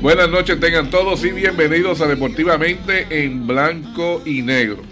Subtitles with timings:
[0.00, 4.84] Buenas noches tengan todos y bienvenidos a Deportivamente en Blanco y Negro.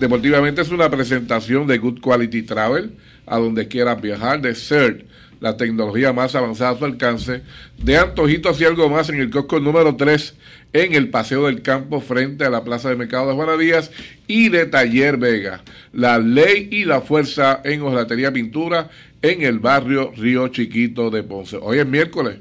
[0.00, 2.92] Deportivamente es una presentación de Good Quality Travel,
[3.26, 5.04] a donde quieras viajar, de CERT,
[5.40, 7.42] la tecnología más avanzada a su alcance,
[7.76, 10.34] de antojitos y algo más en el Costco número 3,
[10.72, 13.90] en el Paseo del Campo, frente a la Plaza de Mercado de Juana Díaz,
[14.26, 18.88] y de Taller Vega, la ley y la fuerza en Ojalatería Pintura,
[19.20, 21.58] en el barrio Río Chiquito de Ponce.
[21.60, 22.38] Hoy es miércoles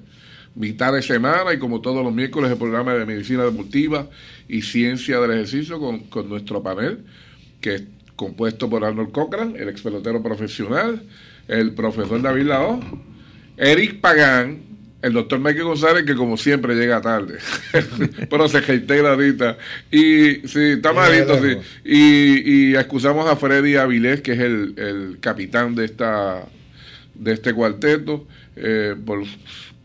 [0.55, 4.09] mitad de semana y como todos los miércoles el programa de medicina deportiva
[4.47, 7.03] y ciencia del ejercicio con, con nuestro panel
[7.59, 7.83] que es
[8.15, 11.01] compuesto por Arnold Cochran, el ex pelotero profesional,
[11.47, 12.79] el profesor David Lao,
[13.57, 14.61] Eric Pagán,
[15.01, 17.37] el doctor Michael González, que como siempre llega tarde,
[18.29, 19.57] pero se reitera ahorita.
[19.91, 21.57] Y sí, está malito, sí.
[21.83, 26.45] Y, y excusamos a Freddy Avilés, que es el, el capitán de esta
[27.15, 29.23] de este cuarteto, eh, por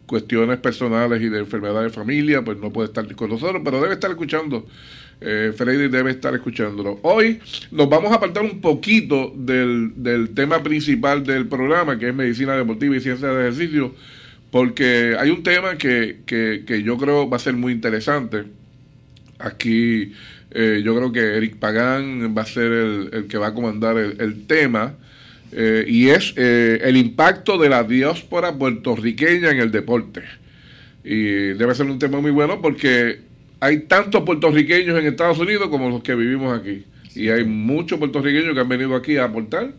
[0.08, 3.94] cuestiones personales y de enfermedad de familia, pues no puede estar con nosotros, pero debe
[3.94, 4.66] estar escuchando.
[5.20, 5.52] Eh,
[5.90, 7.00] debe estar escuchándolo.
[7.02, 12.14] Hoy nos vamos a apartar un poquito del, del tema principal del programa, que es
[12.14, 13.94] medicina deportiva y ciencia de ejercicio,
[14.50, 18.44] porque hay un tema que, que, que yo creo va a ser muy interesante.
[19.38, 20.12] Aquí
[20.52, 24.46] eh, yo creo que Eric Pagán va a ser el, que va a comandar el
[24.46, 24.94] tema.
[25.52, 30.22] Eh, y es eh, el impacto de la diáspora puertorriqueña en el deporte.
[31.04, 33.20] Y debe ser un tema muy bueno porque
[33.60, 36.84] hay tantos puertorriqueños en Estados Unidos como los que vivimos aquí.
[37.14, 39.72] Y hay muchos puertorriqueños que han venido aquí a aportar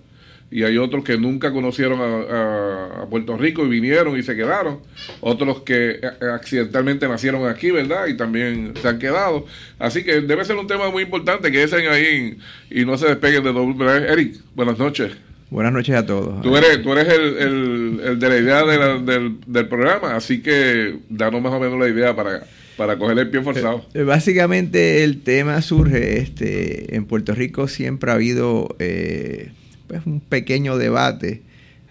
[0.52, 4.82] y hay otros que nunca conocieron a, Puerto Rico y vinieron y se quedaron,
[5.20, 6.02] otros que eh,
[6.32, 8.06] accidentalmente nacieron aquí, ¿verdad?
[8.08, 9.46] Y también se han quedado.
[9.80, 12.38] Así que debe ser un tema muy importante que estén ahí
[12.70, 14.12] y no se despeguen de doble.
[14.12, 15.29] Eric, buenas noches.
[15.50, 16.42] Buenas noches a todos.
[16.44, 21.42] Tú eres, tú eres el, el, de la idea del, del, programa, así que danos
[21.42, 22.44] más o menos la idea para,
[22.78, 23.84] para coger el pie forzado.
[23.96, 29.52] Eh, básicamente el tema surge, este, en Puerto Rico siempre ha habido eh,
[29.88, 31.42] pues un pequeño debate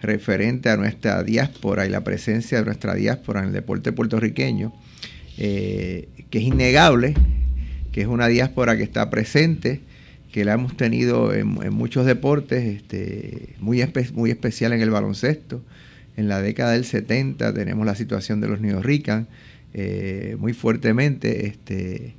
[0.01, 4.71] referente a nuestra diáspora y la presencia de nuestra diáspora en el deporte puertorriqueño,
[5.37, 7.13] eh, que es innegable,
[7.91, 9.81] que es una diáspora que está presente
[10.31, 15.61] que la hemos tenido en, muchos deportes, este, muy, muy especial en el baloncesto.
[16.17, 19.27] En la década del 70 tenemos la situación de los New Rican
[19.73, 22.15] eh, muy fuertemente, este,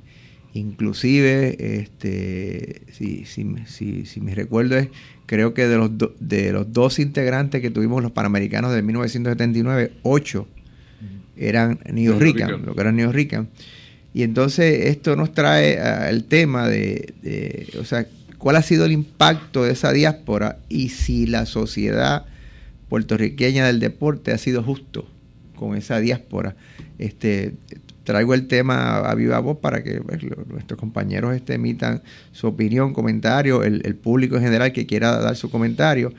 [0.53, 4.89] inclusive, este, si, si, si, si me recuerdo es,
[5.25, 10.47] creo que de los, de los dos integrantes que tuvimos los Panamericanos de 1979, ocho
[11.37, 13.49] eran New Rican, lo que eran New Rican.
[14.13, 15.79] Y entonces esto nos trae
[16.09, 18.05] el tema de, o sea,
[18.37, 22.25] cuál ha sido el impacto de esa diáspora y si la sociedad
[22.89, 25.07] puertorriqueña del deporte ha sido justo
[25.55, 26.55] con esa diáspora.
[26.97, 27.53] Este,
[28.03, 32.01] traigo el tema a viva voz para que pues, nuestros compañeros este, emitan
[32.31, 36.13] su opinión, comentario, el, público en general que quiera dar su comentario.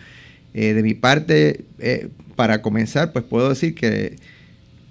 [0.54, 4.16] Eh, de mi parte, eh, para comenzar, pues puedo decir que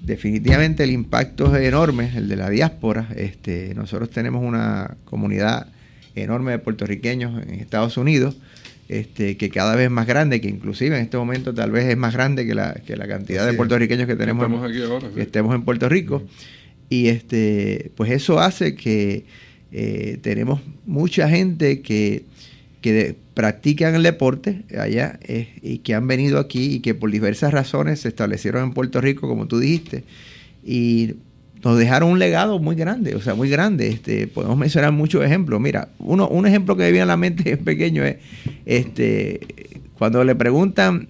[0.02, 3.08] definitivamente el impacto es enorme, el de la diáspora.
[3.16, 5.68] Este, nosotros tenemos una comunidad
[6.16, 8.36] enorme de puertorriqueños en Estados Unidos,
[8.90, 11.98] este, que cada vez es más grande, que inclusive en este momento tal vez es
[11.98, 14.50] más grande que la, que la cantidad de puertorriqueños que tenemos
[15.14, 16.24] que estemos en Puerto Rico.
[16.90, 19.26] Y este, pues eso hace que
[19.72, 22.26] eh, tenemos mucha gente que
[22.82, 27.54] que practican el deporte allá eh, y que han venido aquí y que por diversas
[27.54, 30.04] razones se establecieron en Puerto Rico, como tú dijiste,
[30.66, 31.16] y
[31.64, 33.88] nos dejaron un legado muy grande, o sea, muy grande.
[33.88, 35.62] Este, podemos mencionar muchos ejemplos.
[35.62, 38.18] Mira, uno, un ejemplo que me viene a la mente es pequeño, es
[38.66, 39.40] este,
[39.98, 41.10] cuando le preguntan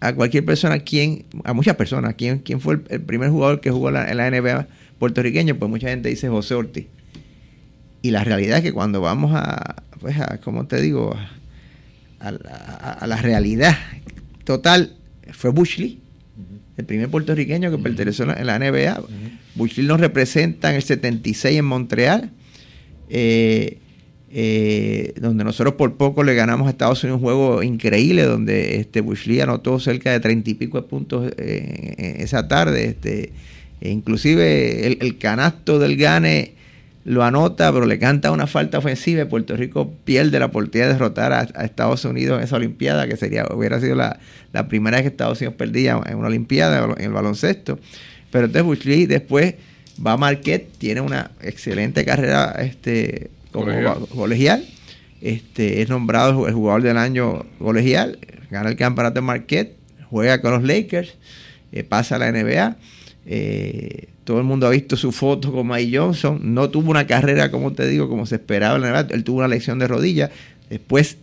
[0.00, 3.90] a cualquier persona quién, a muchas personas, quién, quién fue el, primer jugador que jugó
[3.90, 4.66] la, en la NBA
[4.98, 6.86] puertorriqueño, pues mucha gente dice José Ortiz.
[8.06, 11.16] Y la realidad es que cuando vamos a, pues, a, como te digo,
[12.20, 13.76] a, la realidad
[14.44, 14.94] total,
[15.32, 15.98] fue Bush Lee,
[16.76, 19.02] el primer puertorriqueño que perteneció en la NBA.
[19.56, 22.30] Bush Lee nos representa en el 76 en Montreal,
[23.08, 23.78] eh,
[24.30, 29.00] eh, donde nosotros por poco le ganamos a Estados Unidos un juego increíble, donde este
[29.00, 32.84] Bush Lee anotó cerca de treinta y pico de puntos eh, esa tarde.
[32.84, 33.32] Este,
[33.80, 36.55] e inclusive el, el, canasto del Gane
[37.06, 40.94] lo anota, pero le canta una falta ofensiva y Puerto Rico pierde la oportunidad de
[40.94, 44.18] derrotar a, Estados Unidos en esa Olimpiada, que sería hubiera sido la,
[44.68, 47.78] primera vez que Estados Unidos perdía en una Olimpiada en el baloncesto.
[48.32, 49.54] Pero entonces Bush Lee después
[50.04, 53.68] va a Marquette, tiene una excelente carrera este, como
[54.08, 54.64] colegial.
[55.20, 58.18] Este, es nombrado el jugador del año colegial,
[58.50, 59.76] gana el campeonato de Marquette,
[60.10, 61.14] juega con los Lakers,
[61.70, 62.76] eh, pasa a la NBA.
[63.26, 66.40] Eh, todo el mundo ha visto su foto con Mike Johnson.
[66.42, 68.76] No tuvo una carrera, como te digo, como se esperaba.
[68.76, 70.30] En Él tuvo una lesión de rodilla.
[70.70, 71.18] Después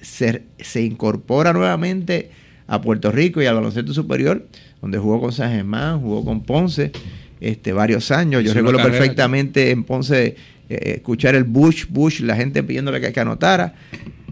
[0.00, 0.42] se,
[0.82, 2.30] incorpora nuevamente
[2.66, 4.46] a Puerto Rico y al baloncesto superior,
[4.80, 6.92] donde jugó con San Germán, jugó con Ponce
[7.40, 8.44] este, varios años.
[8.44, 10.36] Yo recuerdo perfectamente en Ponce
[10.68, 13.74] eh, escuchar el Bush, Bush, la gente pidiéndole que, que anotara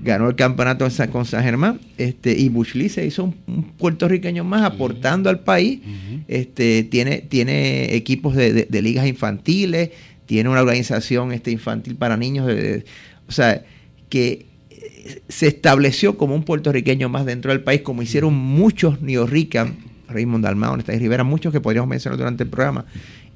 [0.02, 4.62] ganó el campeonato con San Germán, este, y Bush Lee se hizo un, puertorriqueño más
[4.62, 5.80] aportando al país,
[6.28, 9.90] este, tiene, tiene equipos de, ligas infantiles,
[10.26, 12.48] tiene una organización este, infantil para niños,
[13.28, 13.64] o sea,
[14.08, 19.76] que eh, se estableció como un puertorriqueño más dentro del país, como hicieron muchos neorrican,
[20.08, 22.84] Raymond Dalmao, Néstor Rivera, muchos que podríamos mencionar durante el programa,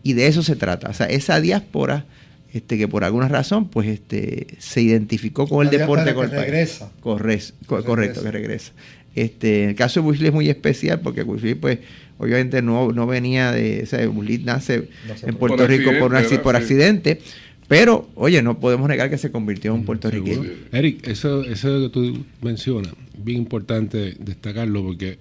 [0.03, 2.07] y de eso se trata, o sea, esa diáspora
[2.53, 6.91] este, que por alguna razón pues este, se identificó con el deporte con el regresa.
[7.01, 8.73] Correcto, correcto, que regresa.
[9.15, 11.79] Este, el caso de Bush es muy especial porque Bush pues
[12.19, 14.89] obviamente no, no venía de, o sea, Bush nace
[15.23, 17.21] en Puerto Rico por, por accidente,
[17.67, 20.43] pero oye, no podemos negar que se convirtió en un puertorriqueño.
[20.73, 25.19] Eric, eso, eso que tú mencionas, bien importante destacarlo porque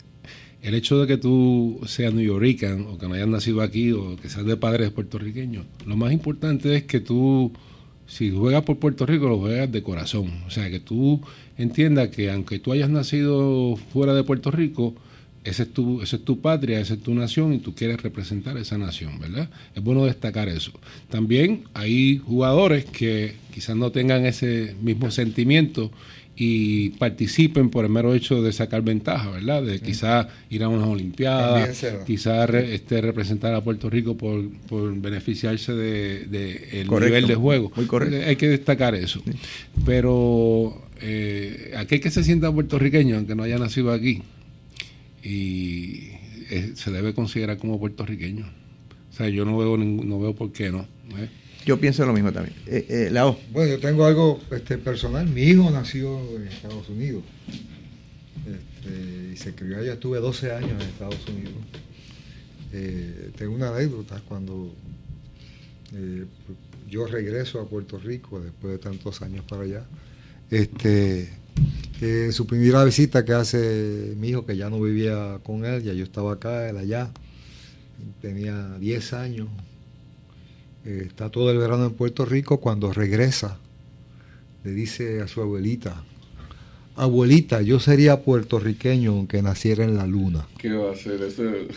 [0.62, 4.18] el hecho de que tú seas New Yorker o que no hayas nacido aquí o
[4.18, 7.52] que seas de padres puertorriqueños, lo más importante es que tú,
[8.08, 10.44] si juegas por Puerto Rico, lo juegas de corazón.
[10.48, 11.22] O sea, que tú
[11.58, 14.96] entiendas que aunque tú hayas nacido fuera de Puerto Rico,
[15.44, 18.58] esa es, tu, esa es tu patria, esa es tu nación y tú quieres representar
[18.58, 19.50] esa nación, ¿verdad?
[19.76, 20.72] Es bueno destacar eso.
[21.10, 25.92] También hay jugadores que quizás no tengan ese mismo sentimiento
[26.42, 29.62] y participen por el mero hecho de sacar ventaja, ¿verdad?
[29.62, 34.42] De quizás ir a unas Olimpiadas, quizás este, representar a Puerto Rico por,
[34.96, 37.74] beneficiarse del de, nivel de juego.
[37.76, 38.26] Muy correcto.
[38.26, 39.22] Hay que destacar eso.
[39.86, 44.22] Pero eh, aquel que se sienta puertorriqueño, aunque no haya nacido aquí,
[45.24, 46.12] y
[46.50, 48.46] eh, se debe considerar como puertorriqueño.
[49.12, 50.88] O sea, yo no veo, no veo por qué no.
[51.18, 51.30] ¿eh?
[51.66, 52.56] Yo pienso lo mismo también.
[52.66, 55.28] Eh, eh, la Bueno, yo tengo algo este, personal.
[55.28, 57.24] Mi hijo nació en Estados Unidos.
[58.46, 59.94] Este, y se crió allá.
[59.94, 61.54] Estuve 12 años en Estados Unidos.
[62.72, 64.74] Eh, tengo una anécdota cuando
[66.88, 69.84] yo regreso a Puerto Rico después de tantos años para allá.
[70.52, 71.30] Este,
[72.32, 76.04] su primera visita que hace mi hijo, que ya no vivía con él, ya yo
[76.04, 77.12] estaba acá, él allá,
[78.22, 79.48] tenía 10 años,
[80.86, 83.58] eh, está todo el verano en Puerto Rico, cuando regresa,
[84.64, 86.04] le dice a su abuelita,
[86.96, 90.48] abuelita, yo sería puertorriqueño aunque naciera en la luna.
[90.58, 91.20] ¿Qué va a hacer?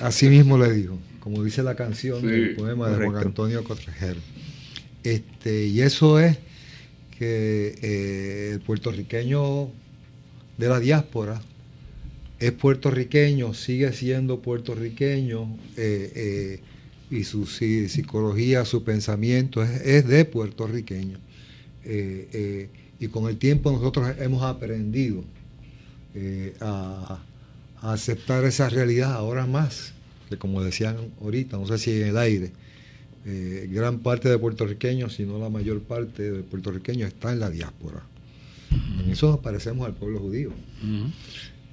[0.00, 4.20] Así mismo le dijo, como dice la canción del poema de Juan Antonio Cotrejero.
[5.04, 6.38] Este, y eso es
[7.22, 9.68] que eh, el puertorriqueño
[10.58, 11.40] de la diáspora
[12.40, 16.60] es puertorriqueño, sigue siendo puertorriqueño, eh,
[17.12, 21.18] y su psicología, su pensamiento es, de puertorriqueño.
[21.84, 25.22] Eh, eh, y con el tiempo nosotros hemos aprendido
[26.14, 27.22] eh, a,
[27.82, 29.92] aceptar esa realidad ahora más,
[30.28, 32.52] que como decían ahorita, no sé si en el aire,
[33.24, 38.02] gran parte de puertorriqueños, si no la mayor parte de puertorriqueños está en la diáspora.
[39.04, 40.50] En eso nos parecemos al pueblo judío.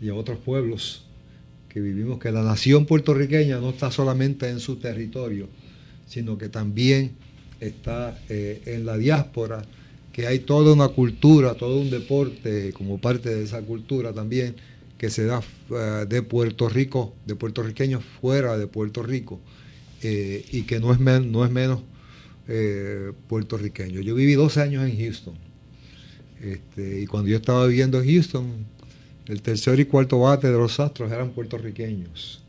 [0.02, 1.06] Y a otros pueblos
[1.70, 5.48] que vivimos, que la nación puertorriqueña no está solamente en su territorio,
[6.08, 7.12] sino que también
[7.60, 9.64] está eh, en la diáspora,
[10.12, 14.56] que hay toda una cultura, todo un deporte como parte de esa cultura también,
[14.98, 19.40] que se da eh, de Puerto Rico, de puertorriqueños fuera de Puerto Rico,
[20.02, 21.82] eh, y que no es, no es menos
[23.28, 24.02] puertorriqueño.
[24.02, 25.36] Yo viví 12 años en Houston,
[26.42, 28.66] este, y cuando yo estaba viviendo en Houston,
[29.28, 32.42] el tercer y cuarto bate de los Astros eran puertorriqueños.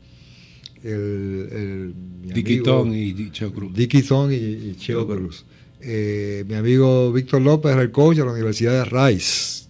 [0.83, 1.93] El,
[2.23, 3.73] Diquitón y Cheo Cruz.
[3.73, 5.45] Diquitón y, Cheo Cruz.
[5.79, 9.65] Eh, mi amigo Víctor López era el coach de la Universidad de Rice.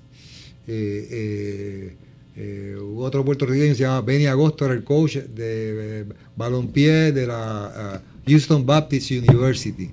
[0.67, 1.95] Eh,
[2.35, 8.65] eh, otro puertorriqueño se llama Benny Agosto, era el coach de balompié de la Houston
[8.65, 9.89] Baptist University.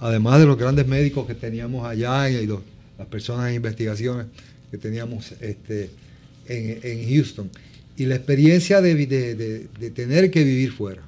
[0.00, 4.26] además de los grandes médicos que teníamos allá y las personas en investigaciones
[4.70, 5.90] que teníamos este,
[6.46, 7.50] en, Houston.
[7.96, 11.02] Y la experiencia de, tener que vivir fuera,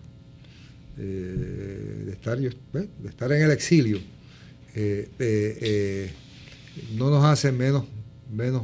[0.97, 4.01] de, estar, de estar en el exilio,
[6.97, 7.85] no nos hace menos,
[8.33, 8.63] menos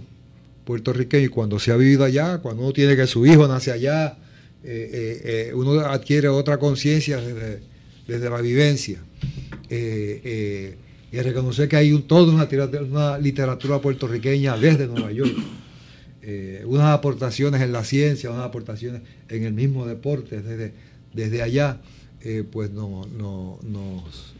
[0.66, 1.28] puertorriqueños.
[1.28, 4.18] Y cuando se ha vivido allá, cuando uno tiene que su hijo nace allá,
[5.54, 7.18] uno adquiere otra conciencia
[8.06, 8.98] desde, la vivencia.
[9.70, 12.46] y reconocer que hay un, toda una,
[12.82, 15.34] una literatura puertorriqueña desde Nueva York
[16.28, 20.72] eh, unas aportaciones en la ciencia, unas aportaciones en el mismo deporte desde,
[21.12, 21.80] desde allá,
[22.20, 24.34] eh, pues no, no, nos,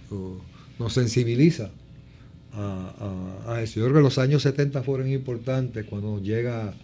[0.80, 1.71] nos, sensibiliza
[2.57, 3.81] a, eso.
[3.81, 6.75] Yo creo que los años 70 fueron importantes cuando llega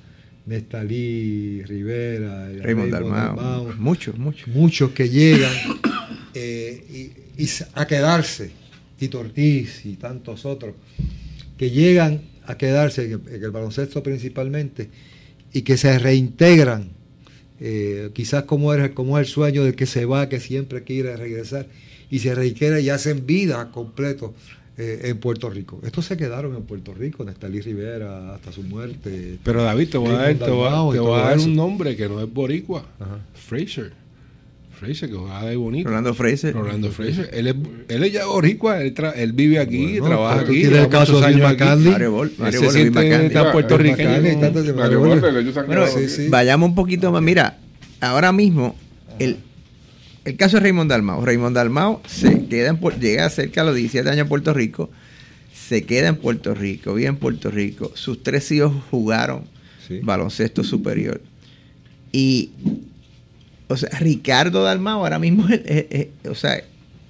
[0.47, 4.49] Nestalí, Rivera, Raymond Dalmau, muchos, muchos.
[4.49, 5.52] Muchos que llegan
[6.35, 8.50] eh, y, a quedarse,
[8.99, 10.75] Tito Ortiz y tantos otros,
[11.57, 14.91] que llegan a quedarse en el, baloncesto principalmente
[15.52, 16.91] y que se reintegran,
[17.61, 21.17] eh, quizás como, era, como es el sueño del que se va, que siempre quiere
[21.17, 21.67] regresar,
[22.11, 24.35] y se reintegran y hacen vida completo
[24.79, 25.81] eh, en Puerto Rico.
[25.85, 29.38] Estos se quedaron en Puerto Rico, Nestalí Rivera, hasta su muerte.
[29.45, 32.85] Pero David, te voy a dar, un nombre que no es boricua,
[33.35, 33.93] Fraser.
[34.81, 35.88] Fraser, que jugaba de bonito.
[35.88, 36.55] Rolando Fraser.
[36.55, 37.31] Rolando Fraser.
[37.33, 37.55] Él es,
[37.88, 40.62] él es ya boricua, él, él vive aquí, trabaja aquí.
[40.62, 44.23] Tiene el caso de Mario se siente tan puertorriqueño.
[45.67, 45.85] Bueno,
[46.31, 47.23] vayamos un poquito más.
[47.23, 47.59] Mira,
[48.00, 48.75] ahora mismo,
[49.19, 49.37] el,
[50.25, 51.25] el caso de Raymond Dalmao.
[51.25, 54.91] Raymond Dalmao se queda en, llega cerca a los 17 años a Puerto Rico,
[55.52, 57.93] se queda en Puerto Rico, vive en Puerto Rico.
[57.95, 59.45] Sus tres hijos jugaron
[60.02, 61.21] baloncesto superior.
[62.12, 62.50] Y
[63.69, 65.47] o sea, Ricardo Dalmao ahora mismo
[66.29, 66.62] o sea,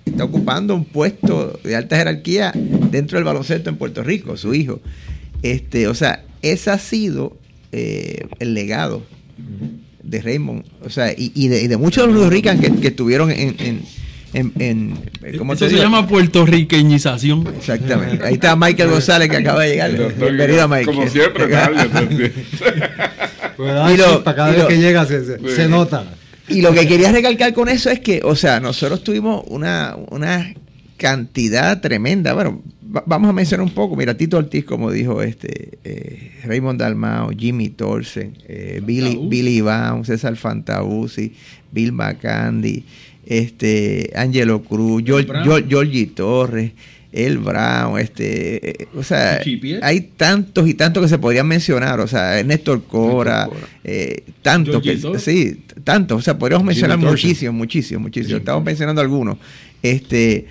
[0.04, 4.80] está ocupando un puesto de alta jerarquía dentro del baloncesto en Puerto Rico, su hijo.
[5.42, 7.36] Este, o sea, ese ha sido
[7.72, 9.02] eh, el legado
[10.02, 10.64] de Raymond.
[10.84, 13.82] O sea, y, de, muchos de los ricos que, que, estuvieron en,
[14.34, 14.98] en
[15.38, 17.46] ¿cómo Eso se llama puertorriqueñización.
[17.56, 18.24] Exactamente.
[18.24, 19.92] Ahí está Michael González que acaba de llegar.
[19.92, 20.86] Bienvenido, Michael.
[20.86, 21.46] Como siempre,
[23.56, 26.14] pues, y lo, para cada vez que llega se nota.
[26.48, 30.52] Y lo que quería recalcar con eso es que, o sea, nosotros tuvimos una, una
[30.96, 32.32] cantidad tremenda.
[32.32, 32.62] Bueno,
[33.06, 33.96] vamos a mencionar un poco.
[33.96, 40.04] Mira, Tito Ortiz, como dijo este eh, Raymond Dalmao, Jimmy Torsen, eh, Billy, Billy Baum,
[40.04, 41.32] César Fantausi,
[41.70, 42.84] Bill McCandy,
[43.26, 46.72] este, Angelo Cruz, Georgie Torres
[47.12, 49.42] el Brown, este, eh, o sea,
[49.82, 53.50] hay tantos y tantos que se podrían mencionar, o sea, Néstor Cora,
[53.84, 59.36] eh, tantos, que, sí, tantos, o sea, podríamos mencionar muchísimos, muchísimos, muchísimos, estamos mencionando algunos,
[59.82, 60.46] este,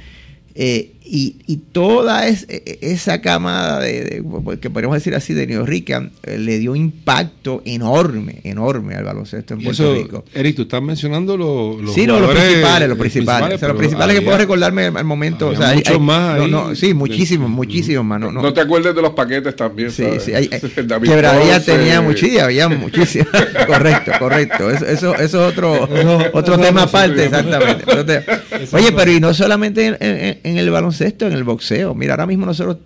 [0.53, 4.23] eh, y, y, toda es, e, e, esa camada de,
[4.61, 9.55] que podríamos decir así de New Rican eh, le dio impacto enorme, enorme al baloncesto
[9.55, 10.23] en Puerto Rico.
[10.33, 14.85] Eric, tú estás mencionando los, sí, los principales, los principales, los principales que puedo recordarme
[14.85, 15.49] al momento.
[15.49, 16.47] O sea, muchos más.
[16.47, 18.21] no, sí, muchísimos, muchísimos más.
[18.21, 19.91] No, no, te acuerdes de los paquetes también.
[19.91, 20.33] Sí, sí.
[20.33, 20.47] Hay,
[21.03, 23.27] quebradilla tenía muchísimas, había muchísimas.
[23.67, 24.69] correcto, correcto.
[24.69, 25.89] Eso, eso, eso es otro,
[26.31, 27.83] otro tema aparte, exactamente.
[28.71, 31.93] oye, pero y no solamente en, en el baloncesto esto en el boxeo.
[31.95, 32.77] Mira, ahora mismo nosotros,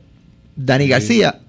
[0.56, 1.42] Dani García,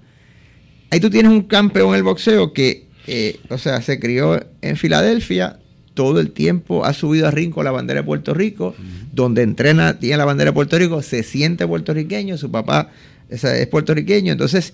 [0.89, 4.77] ahí tú tienes un campeón en el boxeo que, eh, o sea, se crió en
[4.77, 5.59] Filadelfia,
[5.93, 8.75] todo el tiempo ha subido a ring la bandera de Puerto Rico,
[9.11, 12.91] donde entrena, tiene la bandera de Puerto Rico, se siente puertorriqueño, su papá
[13.29, 14.73] es, puertorriqueño, entonces,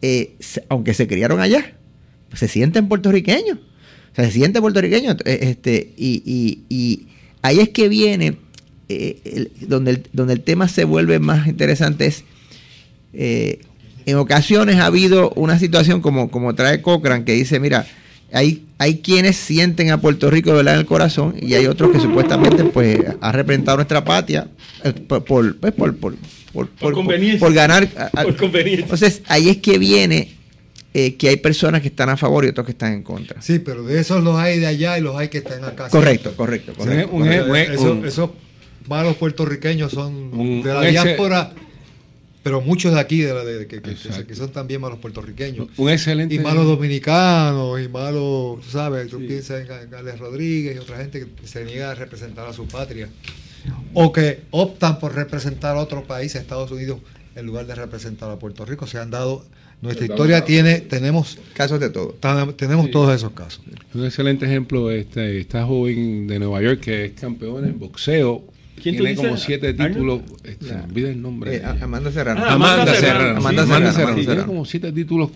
[0.00, 0.36] eh,
[0.68, 1.74] aunque se criaron allá,
[2.34, 7.08] se sienten puertorriqueños, o sea, se siente puertorriqueño, eh, este, y, y
[7.42, 8.36] ahí es que viene
[8.92, 12.24] eh, donde, el, donde el tema se vuelve más interesante es,
[13.12, 13.60] eh,
[14.04, 17.86] en ocasiones ha habido una situación como, como trae Cochran, que dice, mira,
[18.32, 22.00] hay, hay quienes sienten a Puerto Rico de en el corazón y hay otros que
[22.00, 24.48] supuestamente pues ha representado nuestra patria
[24.82, 26.16] eh, por, por, pues, por, por,
[26.68, 27.88] por, ganar.
[28.44, 30.34] Entonces ahí es que viene
[30.92, 33.40] que hay personas que están a favor y otros que están en contra.
[33.40, 35.88] Sí, pero de esos los hay de allá y los hay que están acá.
[35.88, 36.72] Correcto, correcto.
[36.74, 37.54] correcto.
[38.04, 38.34] eso,
[38.90, 41.52] malos puertorriqueños son de la diáspora,
[42.42, 45.68] pero muchos de aquí, de, la, de que, son también malos puertorriqueños.
[45.76, 46.34] Un excelente.
[46.34, 51.24] Y malos dominicanos, y malos, tú sabes, tú piensas en Gales Rodríguez y otra gente
[51.40, 53.08] que se niega a representar a su patria.
[53.94, 56.98] O que optan por representar a otro país, a Estados Unidos,
[57.36, 58.88] en lugar de representar a Puerto Rico.
[58.88, 59.44] Se han dado
[59.82, 62.14] nuestra historia tiene, tenemos casos de todo.
[62.56, 63.62] Tenemos todos esos casos.
[63.94, 68.44] Un excelente ejemplo, este, esta joven de Nueva York que es campeón en boxeo,
[68.80, 70.20] tiene como siete títulos.
[70.60, 71.56] Se olvida el nombre.
[71.56, 72.42] Eh, Amanda Serrano.
[72.44, 73.38] Ah, Amanda, Serrano.
[73.38, 74.16] Amanda Serrano.
[74.16, 75.30] Tiene como siete títulos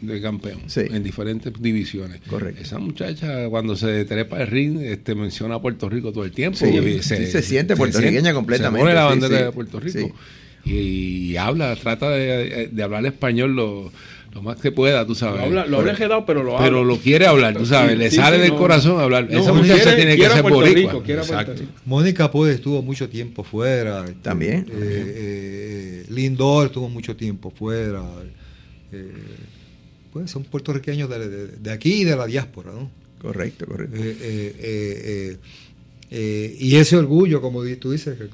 [0.00, 2.20] de campeón en diferentes divisiones.
[2.28, 2.62] Correcto.
[2.62, 6.58] Esa muchacha cuando se trepa el ring este, menciona a Puerto Rico todo el tiempo.
[6.58, 8.78] se, se, siente puertorriqueña completamente.
[8.78, 10.14] Se pone la bandera de Puerto Rico.
[10.64, 13.92] Y, habla, trata de, de hablar español lo
[14.32, 15.40] lo más que pueda, tú sabes.
[15.40, 16.66] Lo habla, lo quedado, pero lo habla.
[16.66, 19.26] Pero lo quiere hablar, tú sabes, le sale del corazón hablar.
[19.30, 21.02] Esa muchacha tiene que ser boricua.
[21.04, 21.62] Exacto.
[21.84, 24.04] Mónica pues estuvo mucho tiempo fuera.
[24.22, 24.66] También.
[24.70, 28.02] Eh, eh, Lindor estuvo mucho tiempo fuera.
[28.92, 29.12] Eh,
[30.12, 32.90] pues son puertorriqueños de, de, aquí y de la diáspora, ¿no?
[33.20, 33.96] Correcto, correcto.
[36.12, 38.30] Eh, y ese orgullo, como tú dices, de,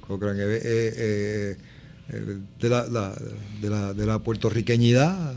[2.68, 3.14] la, la,
[3.60, 5.34] de, la, de la puertorriqueñidad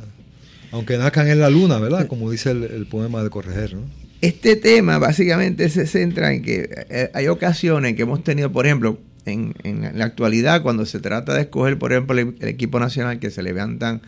[0.72, 2.08] aunque nazcan en la luna, ¿verdad?
[2.08, 3.82] Como dice el, poema de Correger, ¿no?
[4.22, 9.00] Este tema básicamente se centra en que eh, hay ocasiones que hemos tenido, por ejemplo,
[9.26, 9.54] en,
[9.94, 14.02] la actualidad, cuando se trata de escoger, por ejemplo, el, equipo nacional que se levantan,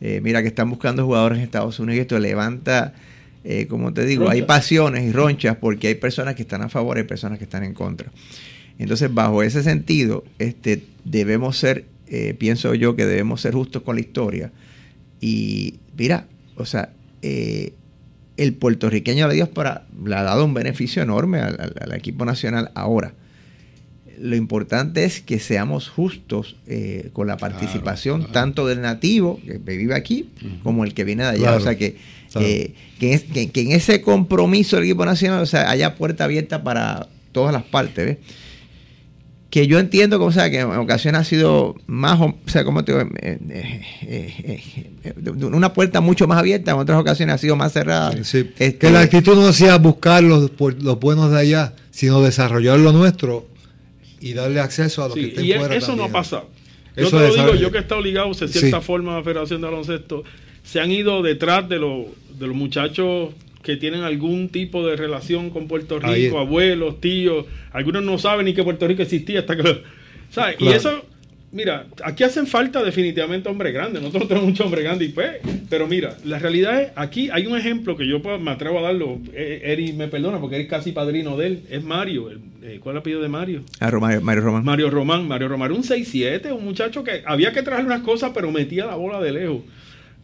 [0.00, 2.94] eh, mira que están buscando jugadores en Estados Unidos y esto levanta,
[3.44, 6.98] eh, como te digo, hay pasiones y ronchas porque hay personas que están a favor
[6.98, 8.10] y personas que están en contra.
[8.78, 11.84] Entonces, bajo ese sentido, este, debemos ser,
[12.38, 14.50] pienso yo que debemos ser justos con la historia
[15.20, 16.90] y mira, o sea,
[17.22, 17.74] eh,
[18.36, 23.12] el puertorriqueño de Dios para, le ha dado un beneficio enorme al, equipo nacional ahora.
[24.18, 29.94] Lo importante es que seamos justos eh, con la participación tanto del nativo que vive
[29.94, 30.28] aquí
[30.62, 31.54] como el que viene de allá.
[31.54, 31.96] o sea, que,
[32.98, 37.62] que, en ese compromiso del equipo nacional o sea, haya puerta abierta para todas las
[37.62, 38.06] partes.
[38.06, 38.18] ¿ves?
[39.50, 42.84] Que yo entiendo que, o sea, que en ocasiones ha sido más, o sea, como
[42.84, 43.38] te digo, eh,
[44.02, 44.62] eh,
[45.04, 48.12] eh, una puerta mucho más abierta, en otras ocasiones ha sido más cerrada.
[48.12, 52.92] Este, que la actitud no sea buscar los, los, buenos de allá, sino desarrollar lo
[52.92, 53.48] nuestro
[54.20, 56.48] y darle acceso a lo que estén y Eso no ha pasado.
[56.96, 59.60] Yo te lo digo, yo que he estado ligado de cierta forma a la Federación
[59.60, 60.22] de Baloncesto,
[60.62, 63.30] se han ido detrás de, de los muchachos
[63.62, 68.54] que tienen algún tipo de relación con Puerto Rico, abuelos, tíos, algunos no saben ni
[68.54, 69.82] que Puerto Rico existía hasta que...
[70.30, 70.56] ¿sabes?
[70.60, 71.04] Y eso,
[71.52, 75.38] mira, aquí hacen falta definitivamente hombres grandes, nosotros tenemos muchos hombres grandes y pues,
[75.68, 79.18] pero mira, la realidad es, aquí hay un ejemplo que yo me atrevo a darlo,
[79.34, 82.30] eh, Eri me perdona porque eres casi padrino de él, es Mario,
[82.62, 83.62] eh, ¿cuál el apellido de Mario?
[83.80, 84.64] Ah, Mario, Román.
[84.64, 88.50] Mario Román, Mario Román, un 6-7, un muchacho que había que traerle unas cosas, pero
[88.50, 89.62] metía la bola de lejos.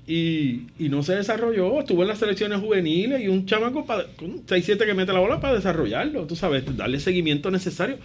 [0.07, 1.81] Y, no se desarrolló.
[1.81, 5.55] Estuvo en las selecciones juveniles y un chamaco con 6-7 que mete la bola para
[5.55, 6.27] desarrollarlo.
[6.27, 7.99] Tú sabes, darle seguimiento necesario.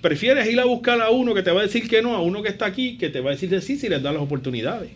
[0.00, 2.42] Prefieres ir a buscar a uno que te va a decir que no, a uno
[2.42, 4.90] que está aquí, que te va a decir de sí si les da las oportunidades.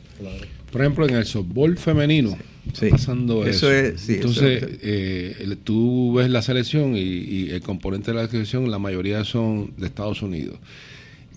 [0.73, 3.73] Por ejemplo, en el softball femenino está pasando eso.
[3.73, 9.25] Entonces, eh, tú ves la selección y, y el componente de la selección, la mayoría
[9.25, 10.59] son de Estados Unidos.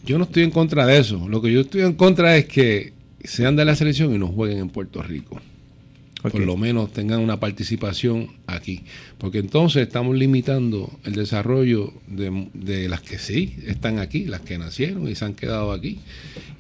[0.06, 1.28] Yo no estoy en contra de eso.
[1.28, 4.60] Lo que yo estoy en contra es que sean de la selección y no jueguen
[4.60, 5.40] en Puerto Rico.
[6.22, 8.84] Por lo menos tengan una participación aquí.
[9.18, 15.08] Porque entonces estamos limitando el desarrollo de, las que sí están aquí, las que nacieron
[15.08, 16.00] y se han quedado aquí.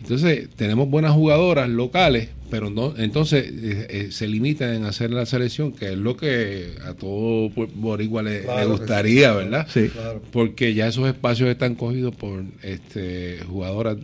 [0.02, 5.26] Entonces tenemos buenas jugadoras locales, pero no, entonces eh, eh, se limitan en hacer la
[5.26, 9.67] selección, que es lo que a todo por igual le, gustaría, ¿verdad?
[9.69, 9.89] Sí.
[10.32, 13.98] Porque ya esos espacios están cogidos por este, jugadoras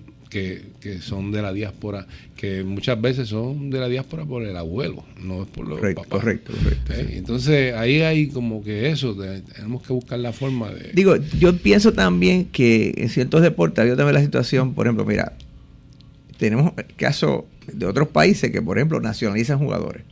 [0.79, 5.05] que, son de la diáspora, que muchas veces son de la diáspora por el abuelo,
[5.21, 6.19] no es por los correcto, papás.
[6.19, 6.93] Correcto, correcto.
[6.93, 7.13] ¿Eh?
[7.13, 9.15] Entonces ahí hay como que eso,
[9.55, 10.91] tenemos que buscar la forma de...
[10.93, 15.33] Digo, yo pienso también que en ciertos deportes había también la situación, por ejemplo, mira,
[16.37, 20.03] tenemos el caso de otros países que, por ejemplo, nacionalizan jugadores,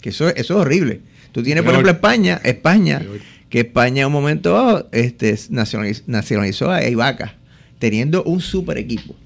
[0.00, 1.00] que eso, eso es horrible.
[1.32, 3.02] Tú tienes, por ejemplo, España, España,
[3.48, 7.34] que España en un momento este, nacionalizó, nacionalizó a Ibaka,
[7.80, 9.16] teniendo un super equipo.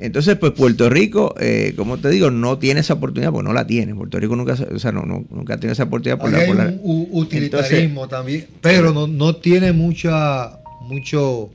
[0.00, 3.66] Entonces, pues Puerto Rico, eh, como te digo, no tiene esa oportunidad, pues no la
[3.66, 3.94] tiene.
[3.94, 8.08] Puerto Rico nunca, o sea, no, nunca ha tenido esa oportunidad por la, un utilitarismo
[8.08, 11.50] también, pero no, no tiene mucha, mucho,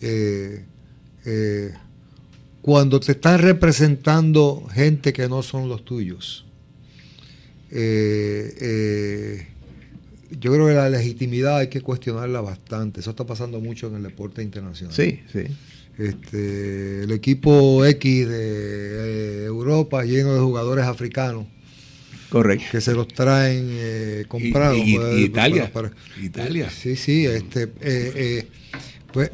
[0.00, 0.64] eh,
[1.26, 1.72] eh,
[2.62, 6.46] cuando te están representando gente que no son los tuyos.
[7.70, 9.46] Eh,
[10.30, 13.00] yo creo que la legitimidad hay que cuestionarla bastante.
[13.00, 14.94] Eso está pasando mucho en el deporte internacional.
[14.94, 15.44] Sí, sí.
[15.98, 21.46] Este, el equipo X de eh, Europa lleno de jugadores africanos.
[22.30, 22.66] Correcto.
[22.72, 24.78] Que se los traen eh, comprados.
[24.78, 25.70] Y, Italia.
[26.22, 26.70] Italia.
[26.70, 27.26] Sí, sí.
[27.26, 28.46] Este, eh,
[29.12, 29.30] pues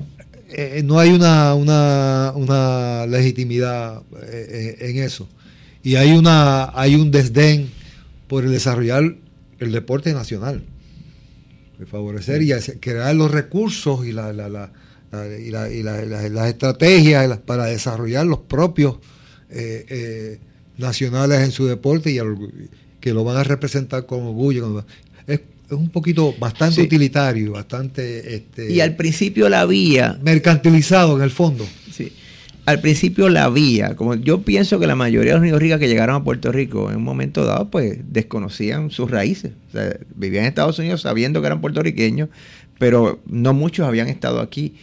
[0.84, 5.28] no hay una, una, una legitimidad en eso.
[5.82, 7.68] Y hay, una, hay un desdén
[8.26, 9.14] por el desarrollar
[9.58, 10.64] el deporte nacional.
[11.88, 14.72] favorecer y crear los recursos y la, la
[15.38, 18.96] y, las estrategias para desarrollar los propios
[19.50, 20.38] eh, eh,
[20.78, 22.18] nacionales en su deporte y
[23.00, 24.84] que lo van a representar con orgullo.
[25.26, 28.36] Es, un poquito bastante utilitario, bastante...
[28.36, 30.18] Este, y al principio la vía...
[30.22, 31.66] Mercantilizado en el fondo.
[31.92, 32.12] Sí.
[32.66, 35.86] Al principio la vía, como yo pienso que la mayoría de los niños ricos que
[35.86, 39.52] llegaron a Puerto Rico en un momento dado, pues desconocían sus raíces.
[39.68, 42.28] O sea, vivían en Estados Unidos sabiendo que eran puertorriqueños,
[42.80, 44.74] pero no muchos habían estado aquí.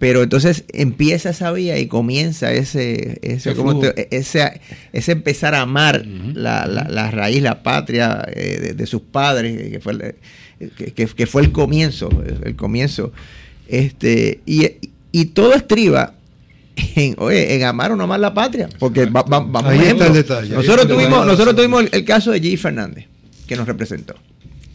[0.00, 3.54] Pero entonces empieza esa vía y comienza ese, ese,
[4.10, 10.14] ese, empezar a amar la, la, raíz, la patria eh, de, sus padres, que fue,
[10.96, 12.08] que, fue el comienzo,
[12.42, 13.12] el comienzo.
[13.68, 16.14] Este, y, todo estriba
[16.96, 18.70] en, oye, en amar o no amar la patria.
[18.78, 20.54] Porque vamos Ahí está el detalle.
[20.54, 22.56] Nosotros tuvimos, nosotros tuvimos el, caso de G.
[22.56, 23.04] Fernández,
[23.46, 24.14] que nos representó.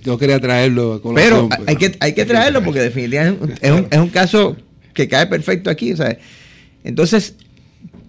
[0.04, 1.02] Yo quería traerlo.
[1.16, 4.56] Pero hay que, hay que traerlo porque definitivamente es un, es un caso
[4.96, 5.94] que cae perfecto aquí.
[6.84, 7.36] Entonces,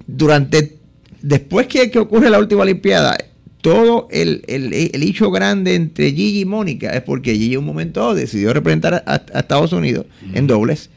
[0.06, 0.78] durante,
[1.20, 3.18] después que, ocurre la última Olimpiada,
[3.60, 8.14] todo el, el, hecho grande entre Gigi y Mónica es porque Gigi en un momento
[8.14, 10.88] decidió representar a, Estados Unidos en dobles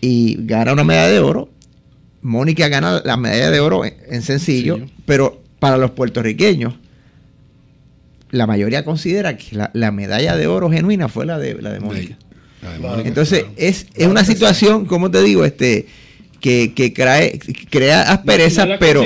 [0.00, 1.48] y gana una medalla de oro.
[2.22, 6.74] Mónica gana la medalla de oro en, sencillo, pero para los puertorriqueños,
[8.30, 12.16] la mayoría considera que la, medalla de oro genuina fue la de, la de Mónica.
[13.04, 15.86] Entonces, es, es una situación, como te digo, este
[16.40, 17.30] que, que crea,
[17.68, 19.04] crea aspereza, pero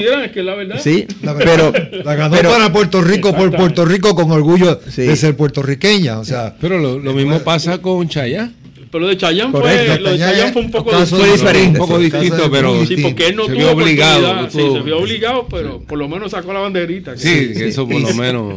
[0.80, 1.72] sí, la pero
[2.04, 6.54] la ganó para Puerto Rico por Puerto Rico con orgullo de ser puertorriqueña, o sea,
[6.60, 8.50] pero lo, mismo pasa con Chaya
[8.90, 12.86] pero lo de Chayán fue, lo de fue un poco diferente, un poco distinto, pero
[12.86, 16.30] sí, porque él no se vio obligado, sí, se vio obligado, pero por lo menos
[16.30, 17.16] sacó la banderita.
[17.16, 18.54] Sí, eso por lo menos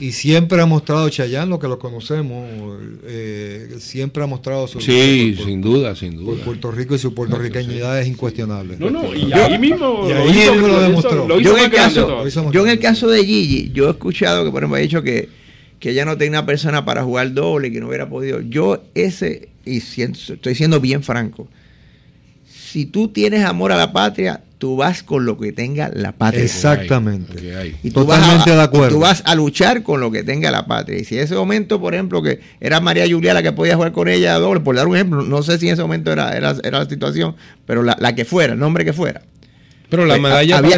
[0.00, 2.48] y siempre ha mostrado Chayán, lo que lo conocemos,
[3.04, 6.34] eh, siempre ha mostrado su Sí, sin duda, sin duda.
[6.36, 8.76] Por Puerto Rico y su puertorriqueñidad es incuestionable.
[8.78, 11.40] No, no, y ahí mismo, y ahí lo, demostró.
[11.40, 14.62] yo, en el caso, yo en el caso de Gigi, yo he escuchado que por
[14.62, 15.28] ejemplo ha dicho que,
[15.80, 18.40] que ella no tenía una persona para jugar doble, que no hubiera podido.
[18.40, 21.48] Yo ese, y estoy siendo bien franco,
[22.46, 26.42] si tú tienes amor a la patria, tú vas con lo que tenga la patria.
[26.42, 27.74] Exactamente.
[27.82, 28.96] Y tú Totalmente de acuerdo.
[28.96, 30.98] tú vas a luchar con lo que tenga la patria.
[30.98, 33.92] Y si en ese momento, por ejemplo, que era María Julia la que podía jugar
[33.92, 36.54] con ella doble, por dar un ejemplo, no sé si en ese momento era, era,
[36.54, 39.22] la situación, pero la, que fuera, el nombre que fuera.
[39.88, 40.76] Pero la pues, medalla había,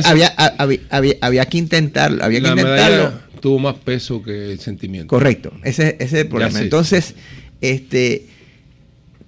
[0.58, 0.86] había,
[1.20, 3.12] había, que intentarlo, había que intentarlo.
[3.40, 5.08] Tuvo más peso que el sentimiento.
[5.08, 6.60] Correcto, ese, ese es el problema.
[6.60, 7.14] Entonces,
[7.62, 8.26] este,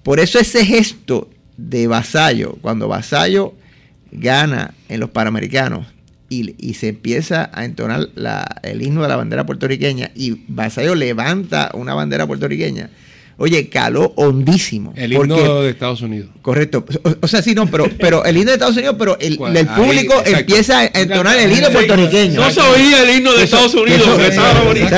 [0.03, 3.55] por eso ese gesto de Vasallo, cuando Vasallo
[4.13, 5.87] gana en los Panamericanos
[6.29, 10.95] y, y se empieza a entonar la, el himno de la bandera puertorriqueña y Vasallo
[10.95, 12.91] levanta una bandera puertorriqueña,
[13.37, 14.93] oye, caló hondísimo.
[14.97, 16.31] El himno de Estados Unidos.
[16.41, 16.85] Correcto.
[17.21, 20.81] O, sea, sí, no, pero, pero el himno de Estados Unidos, pero el, público empieza
[20.81, 22.41] a entonar el himno puertorriqueño.
[22.41, 24.09] No se oía el himno de Estados Unidos.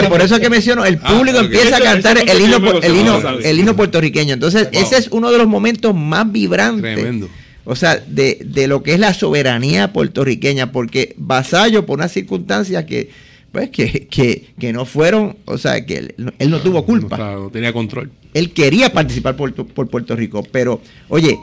[0.08, 3.38] por eso es que menciono, el ah, público empieza a cantar el himno, el himno,
[3.42, 4.34] el himno puertorriqueño.
[4.34, 6.94] Entonces, ese es uno de los momentos más vibrantes.
[6.94, 7.28] Tremendo.
[7.64, 12.84] O sea, de, de lo que es la soberanía puertorriqueña, porque Vasallo, por unas circunstancias
[12.84, 13.10] que
[13.54, 17.16] pues que, que, que, no fueron, o sea, que él, no tuvo culpa.
[17.16, 18.10] No, tenía control.
[18.34, 21.38] Él quería participar por, por, Puerto Rico, pero oye,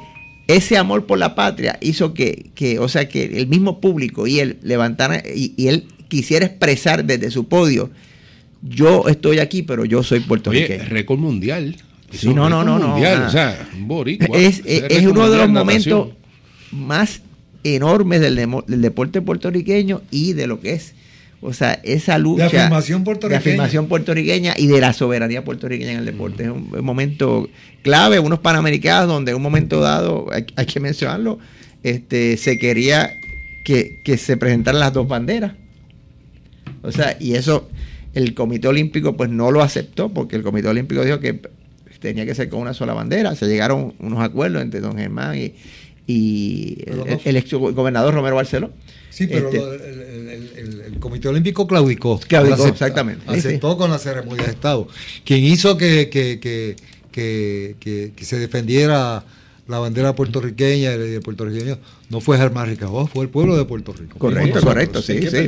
[0.46, 4.40] ese amor por la patria hizo que, que o sea, que el mismo público y
[4.40, 7.90] él levantara y, él quisiera expresar desde su podio,
[8.62, 10.82] yo estoy aquí, pero yo soy puertorriqueño.
[10.82, 11.78] Oye, récord mundial.
[12.12, 12.96] Sí, no, no, no, no.
[12.96, 16.10] o sea, boricua, es, es, uno de los momentos
[16.72, 17.22] más
[17.64, 20.94] enormes del, del deporte puertorriqueño y de lo que es
[21.44, 25.98] o sea, esa lucha de afirmación puertorriqueña, afirmación puertorriqueña y de la soberanía puertorriqueña en
[26.00, 26.44] el deporte.
[26.44, 27.50] Es un, momento
[27.82, 31.40] clave, unos panamericanos donde en un momento dado, hay, que mencionarlo,
[31.82, 33.12] este, se quería
[33.66, 35.54] que, se presentaran las dos banderas.
[36.84, 37.68] O sea, y eso
[38.14, 41.42] el Comité Olímpico pues no lo aceptó porque el Comité Olímpico dijo que
[42.02, 43.36] tenía que ser con una sola bandera.
[43.36, 45.54] Se llegaron unos acuerdos entre don Germán y,
[46.08, 48.72] el, ex gobernador Romero Barceló.
[49.10, 52.20] Sí, pero este, el, Comité Olímpico claudicó.
[52.20, 53.24] Claudicó, exactamente.
[53.28, 54.88] Aceptó con la ceremonia de Estado.
[55.24, 56.40] Quien hizo que, que,
[57.12, 59.24] que, que, se defendiera
[59.68, 61.78] la bandera puertorriqueña y el puertorriqueño
[62.10, 64.18] no fue Germán Ricabó, fue el pueblo de Puerto Rico.
[64.18, 65.48] Correcto, correcto, sí, sí.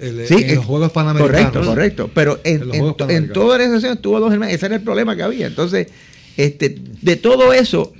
[0.00, 1.52] En los Juegos Panamericanos.
[1.52, 2.10] Correcto, correcto.
[2.14, 4.50] Pero en, en, en toda la situación tuvo dos Germán.
[4.50, 5.46] Ese era el problema que había.
[5.46, 5.88] Entonces,
[6.36, 7.92] este, de todo eso.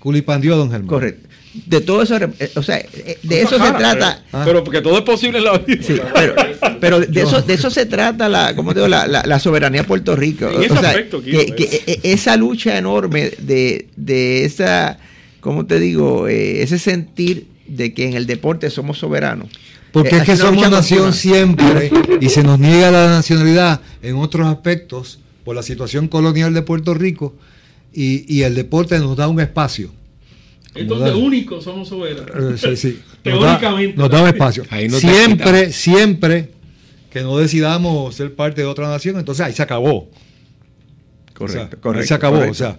[0.00, 0.88] Culipandió don Germán.
[0.88, 1.28] Correcto
[1.66, 4.22] de todo eso, eh, o sea, eh, de eso se trata.
[4.32, 4.36] ¿eh?
[4.44, 5.82] Pero porque todo es posible en la vida.
[5.82, 6.34] Sí, pero,
[6.80, 10.14] pero de eso, de eso se trata la, como digo, la, la, soberanía de Puerto
[10.14, 10.46] Rico.
[10.46, 14.98] o sea, que, esa lucha enorme de, de esa,
[15.40, 16.28] ¿cómo te digo?
[16.28, 19.48] ese sentir de que en el deporte somos soberanos.
[19.92, 25.18] Porque es que somos nación siempre y se nos niega la nacionalidad en otros aspectos
[25.44, 27.34] por la situación colonial de Puerto Rico
[27.92, 29.90] y, el deporte nos da un espacio.
[30.74, 32.60] Es donde únicos somos soberanos.
[32.60, 33.00] Sí, sí.
[33.22, 33.96] Teóricamente.
[33.96, 34.64] Nos da, un espacio.
[35.00, 36.50] siempre, siempre
[37.10, 40.08] que no decidamos ser parte de otra nación, entonces ahí se acabó.
[41.34, 42.02] Correcto, correcto.
[42.02, 42.38] Ahí se acabó.
[42.38, 42.78] O sea,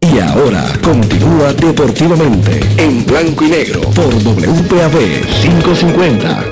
[0.00, 6.44] Y ahora continúa deportivamente en blanco y negro por WPAB 550.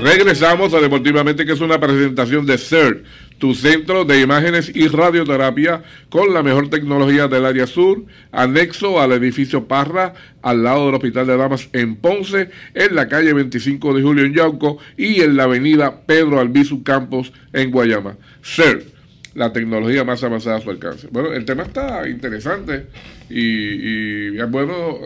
[0.00, 3.04] Regresamos a Deportivamente, que es una presentación de CERT,
[3.38, 9.12] tu centro de imágenes y radioterapia con la mejor tecnología del área sur, anexo al
[9.12, 14.02] edificio Parra, al lado del Hospital de Damas en Ponce, en la calle 25 de
[14.02, 18.16] Julio en Yauco y en la avenida Pedro Albizu Campos en Guayama.
[18.42, 18.91] CERT
[19.34, 21.08] la tecnología más avanzada a su alcance.
[21.10, 22.86] Bueno, el tema está interesante
[23.30, 24.98] y, y es bueno,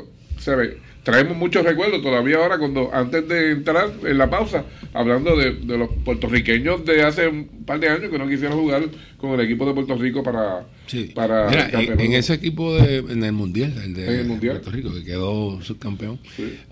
[1.03, 5.89] traemos muchos recuerdos todavía ahora cuando antes de entrar en la pausa hablando de, los
[6.05, 8.83] puertorriqueños de hace un par de años que no quisieron jugar
[9.17, 10.67] con el equipo de Puerto Rico para,
[11.15, 16.19] para en, ese equipo de, en el mundial el de Puerto Rico que quedó subcampeón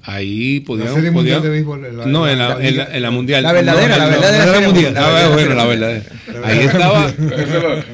[0.02, 1.02] ahí podíamos
[2.06, 3.42] no en la, en, la, mundial.
[3.42, 4.94] La verdadera la verdadera serie mundial.
[4.96, 6.04] Ah, bueno la verdadera.
[6.44, 7.12] Ahí estaba.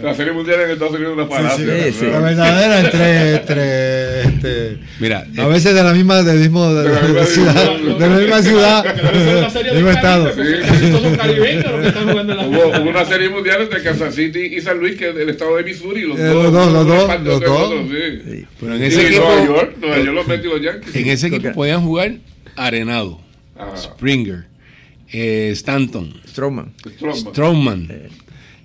[0.02, 5.46] La serie mundial en Estados Unidos una falacia la verdadera entre entre este, mira a
[5.46, 7.54] veces de la misma del mismo de, la misma ciudad
[7.98, 8.85] de la misma ciudad.
[9.74, 10.33] Mismo estado.
[12.46, 15.64] hubo una serie mundial entre Kansas City y San Luis que es el estado de
[15.64, 17.74] Missouri los dos los dos los dos
[18.58, 21.52] pero en ese equipo Nueva York Nueva York los metió los Yankees en ese equipo
[21.52, 22.16] podían jugar
[22.56, 23.20] Arenado
[23.76, 24.50] Springer
[25.12, 26.72] Stanton Stroman.
[27.14, 27.88] Stroman.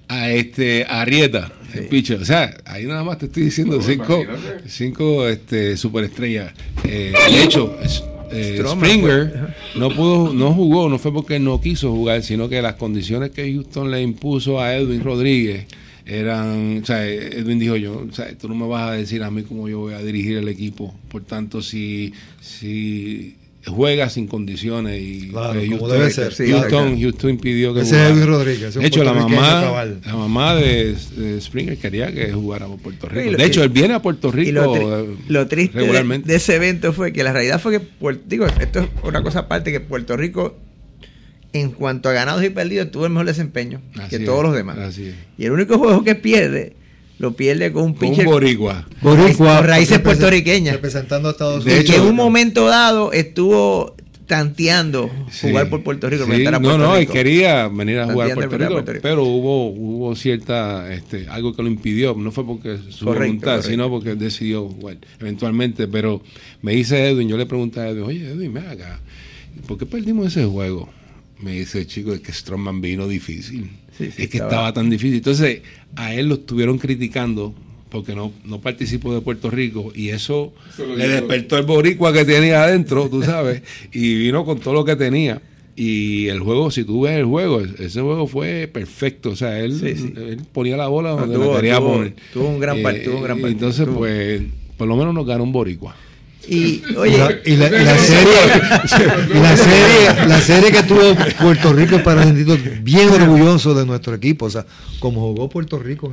[0.08, 2.22] A este Arieta el pitcher.
[2.22, 4.24] O sea, ahí nada más te estoy diciendo cinco,
[4.68, 6.54] cinco este, superestrellas.
[6.84, 7.76] Eh, de hecho,
[8.32, 12.76] eh, Springer no pudo, no jugó, no fue porque no quiso jugar, sino que las
[12.76, 15.66] condiciones que Houston le impuso a Edwin Rodríguez
[16.06, 19.32] eran, o sea, Edwin dijo yo, o sea, tú no me vas a decir a
[19.32, 20.94] mí cómo yo voy a dirigir el equipo.
[21.10, 26.34] Por tanto, si, si juega sin condiciones y claro, eh, Houston, debe ser.
[26.34, 28.76] Houston, Houston, impidió que Ese es Rodríguez.
[28.76, 30.96] De hecho, la mamá, la mamá de,
[31.40, 33.38] Springer quería que jugara por Puerto Rico.
[33.38, 34.52] de hecho, él viene a Puerto Rico
[35.28, 37.88] lo, eh, triste de, ese evento fue que la realidad fue que,
[38.28, 40.56] digo, esto es una cosa aparte, que Puerto Rico
[41.56, 44.98] en cuanto a ganados y perdidos, tuvo el mejor desempeño que todos los demás.
[45.38, 46.76] Y el único juego que pierde,
[47.18, 48.26] lo pierde con un pinche.
[48.26, 48.86] boricua.
[49.02, 49.58] Boricua.
[49.58, 50.76] Con raíces puertorriqueñas.
[50.76, 51.74] Representando a Estados Unidos.
[51.74, 53.96] De hecho, en un momento dado estuvo
[54.28, 55.10] tanteando
[55.42, 56.26] jugar por Puerto Rico.
[56.60, 61.28] no, no, y quería venir a jugar por Puerto, Rico, pero hubo hubo cierta este,
[61.30, 66.22] algo que lo impidió, no fue porque su voluntad, sino porque decidió jugar eventualmente, pero
[66.64, 69.00] me dice Edwin, yo le pregunté a Edwin, oye Edwin, me haga,
[69.68, 70.90] ¿por qué perdimos ese juego?
[71.40, 73.70] Me dice, chico, es que Strongman vino difícil.
[74.00, 74.50] es que estaba...
[74.50, 75.18] estaba tan difícil.
[75.18, 75.62] Entonces,
[75.96, 77.54] a él lo estuvieron criticando
[77.90, 80.54] porque no, no participó de Puerto Rico y eso,
[80.98, 83.62] le despertó el boricua que tenía adentro, tú sabes,
[83.94, 85.42] y vino con todo lo que tenía.
[85.78, 89.32] Y el juego, si tú ves el juego, ese juego fue perfecto.
[89.32, 92.16] O sea, él, ponía la bola donde la quería poner.
[92.34, 93.68] Tuvo un gran partido, un gran partido.
[93.68, 94.42] Entonces, pues,
[94.78, 95.96] por lo menos nos ganó un boricua.
[96.48, 98.34] Y, oye, y la, serie,
[100.28, 104.66] la, serie, que tuvo Puerto Rico para sentirnos bien orgulloso de nuestro equipo, o sea,
[105.00, 106.12] como jugó Puerto Rico.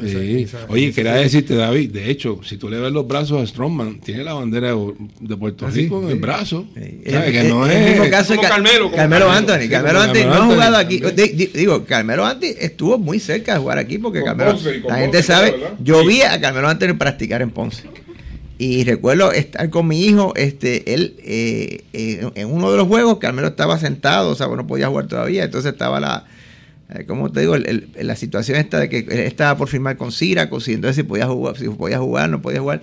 [0.69, 4.25] oye, quería decirte, David, de hecho, si tú le ves los brazos a Strongman, tiene
[4.25, 4.75] la bandera
[5.21, 6.67] de Puerto ¿Ah, Rico en el brazo.
[6.75, 9.69] que no es, el mismo caso Carmelo, Carmelo, Anthony.
[9.71, 11.01] Carmelo Anthony no ha jugado aquí.
[11.55, 16.05] Digo, Carmelo Anthony estuvo muy cerca de jugar aquí porque Carmelo, la gente sabe, yo
[16.07, 17.85] vi a Carmelo Anthony practicar en Ponce.
[18.65, 23.19] Y recuerdo estar con mi hijo, este, él, eh, eh, en uno de los juegos,
[23.19, 26.27] Carmelo estaba sentado, o sea, no podía jugar todavía, entonces estaba la,
[26.95, 30.59] eh, como te digo, la situación esta de que él estaba por firmar con Siraco,
[30.65, 32.83] y entonces si podía jugar, si podía jugar, no podía jugar.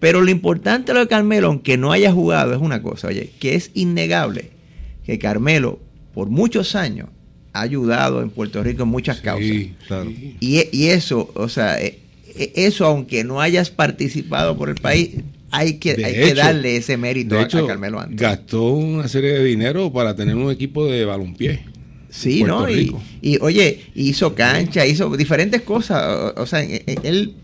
[0.00, 3.30] Pero lo importante de lo de Carmelo, aunque no haya jugado, es una cosa, oye,
[3.38, 4.48] que es innegable
[5.04, 5.78] que Carmelo,
[6.14, 7.10] por muchos años,
[7.52, 9.66] ha ayudado en Puerto Rico en muchas causas.
[9.88, 10.10] Claro.
[10.10, 11.76] y, y, eso, o sea,
[12.36, 15.10] eso, aunque no hayas participado por el país,
[15.50, 18.16] hay que, hay que darle ese mérito a, Carmelo Anthony.
[18.16, 21.64] Gastó una serie de dinero para tener un equipo de balompié.
[22.10, 22.68] Sí, ¿no?
[22.70, 26.32] Y, y, oye, hizo cancha, hizo diferentes cosas.
[26.36, 27.34] O, sea, él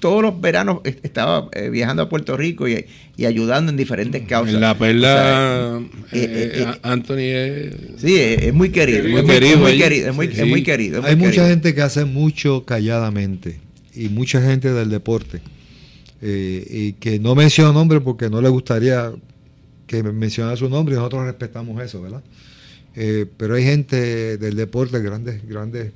[0.00, 2.84] todos los veranos estaba eh, viajando a Puerto Rico y,
[3.24, 4.54] ayudando en diferentes causas.
[4.54, 5.80] En la perla,
[6.12, 7.74] eh, eh, Anthony es...
[7.98, 9.08] Sí, es, muy querido.
[9.08, 10.14] Muy, querido, muy, querido, es
[10.46, 11.02] muy, querido.
[11.04, 13.60] Hay mucha gente que hace mucho calladamente
[13.98, 15.40] y mucha gente del deporte,
[16.22, 19.12] eh, y que no menciono nombre porque no le gustaría
[19.86, 22.22] que mencionara su nombre y nosotros respetamos eso, ¿verdad?
[22.94, 25.92] Eh, pero hay gente del deporte, grandes, grandes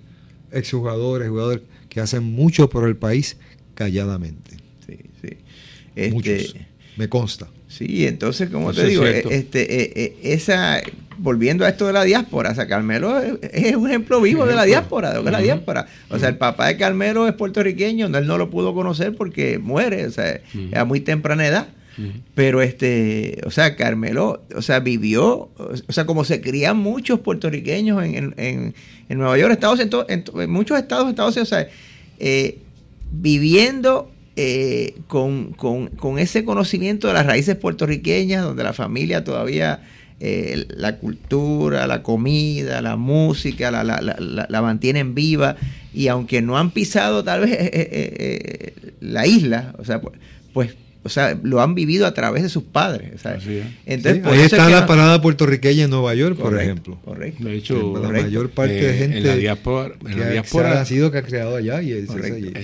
[0.50, 3.36] exjugadores, jugadores que hacen mucho por el país
[3.74, 4.56] calladamente.
[4.86, 5.36] Sí, sí.
[5.94, 6.56] Este, Muchos,
[6.96, 7.48] me consta.
[7.68, 10.82] Sí, entonces, como te digo, este, eh, esa
[11.22, 14.64] volviendo a esto de la diáspora, o sea, Carmelo es, un ejemplo vivo de la
[14.64, 15.86] diáspora, de la diáspora.
[16.10, 20.06] O sea, el papá de Carmelo es puertorriqueño, él no lo pudo conocer porque muere,
[20.06, 20.40] o sea,
[20.74, 21.68] a muy temprana edad.
[22.34, 28.02] Pero este, o sea, Carmelo, o sea, vivió, o sea, como se crían muchos puertorriqueños
[28.02, 28.74] en, en,
[29.08, 31.68] en Nueva York, Estados en, en, muchos estados, Estados Unidos, o sea,
[32.18, 32.58] eh,
[33.12, 39.82] viviendo eh, con, con, con, ese conocimiento de las raíces puertorriqueñas, donde la familia todavía
[40.24, 45.56] eh, la cultura, la comida, la música, la, la, la, la, mantienen viva.
[45.92, 50.16] Y aunque no han pisado tal vez eh, eh, la isla, o sea, pues,
[50.52, 53.10] pues o sea, lo han vivido a través de sus padres.
[53.86, 56.98] Entonces, ahí está la parada puertorriqueña en Nueva York, por ejemplo.
[57.04, 57.44] Correcto.
[57.44, 61.10] De hecho, la mayor parte de gente en la diáspora, en la diáspora ha sido
[61.10, 62.06] que ha creado allá y, en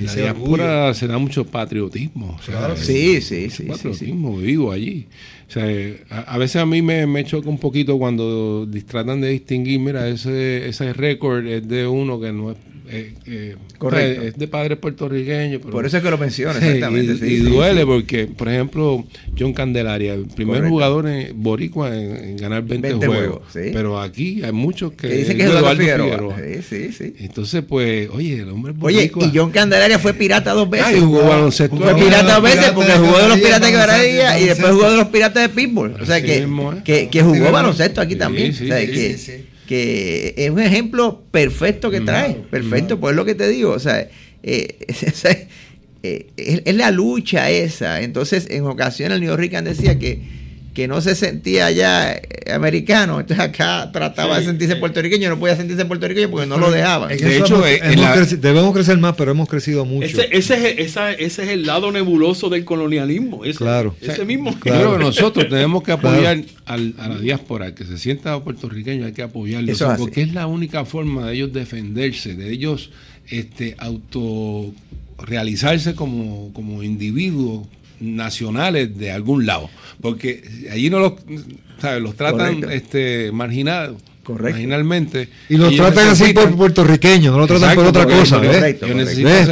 [0.06, 2.38] la diáspora se da mucho patriotismo.
[2.76, 3.64] sí, sí, sí.
[3.64, 5.08] Patriotismo vivo allí.
[5.48, 5.64] O sea,
[6.10, 10.68] a, veces a mí me, me, choca un poquito cuando tratan de distinguir, mira, ese,
[10.68, 12.58] ese récord es de uno que no es
[12.90, 14.22] eh, eh, Correcto.
[14.22, 15.60] es de padres puertorriqueños.
[15.62, 17.26] Por eso es que lo menciona, exactamente.
[17.26, 19.04] y, duele porque, por ejemplo,
[19.38, 23.42] John Candelaria, el primer jugador en, boricua en, ganar 20, juegos.
[23.52, 26.36] pero aquí hay muchos que, dicen que es Eduardo Figueroa.
[26.68, 29.22] Sí, sí, Entonces, pues, oye, el hombre es boricua.
[29.24, 30.86] Oye, y John Candelaria fue pirata dos veces.
[30.88, 31.76] Ah, jugó baloncesto.
[31.76, 34.96] Fue pirata dos veces porque jugó de los piratas de Quebradilla y después jugó de
[34.96, 35.96] los piratas de Pittsburgh.
[36.00, 38.54] O sea, que, que, jugó baloncesto aquí también.
[39.68, 43.78] Que es un ejemplo perfecto que trae, perfecto, pues es lo que te digo, o
[43.78, 44.08] sea,
[44.42, 44.78] eh,
[46.02, 48.00] eh, es, la lucha esa.
[48.00, 50.22] Entonces, en ocasiones el New Rican decía que
[50.78, 55.56] que no se sentía ya eh, americano, entonces acá trataba de sentirse puertorriqueño, no podía
[55.56, 57.08] sentirse puertorriqueño porque no lo dejaban.
[57.08, 57.60] De hecho,
[58.36, 60.06] debemos crecer más, pero hemos crecido mucho.
[60.06, 63.44] Ese, ese, es, ese es el lado nebuloso del colonialismo.
[63.44, 63.96] Ese, claro.
[64.00, 64.56] Ese mismo.
[64.60, 64.96] Claro.
[64.98, 70.22] nosotros tenemos que apoyar a la diáspora, que se sienta puertorriqueño, hay que apoyarlo, porque
[70.22, 72.90] es la única forma de ellos defenderse, de ellos
[73.26, 74.72] este auto
[75.18, 77.66] realizarse como, como individuos
[78.00, 79.70] nacionales de algún lado,
[80.00, 81.12] porque allí no los,
[81.80, 82.02] ¿sabes?
[82.02, 83.96] los tratan este, marginados
[84.28, 85.28] marginalmente.
[85.48, 88.76] Y lo tratan así por puertorriqueños, no lo tratan por otra cosa, ¿ves?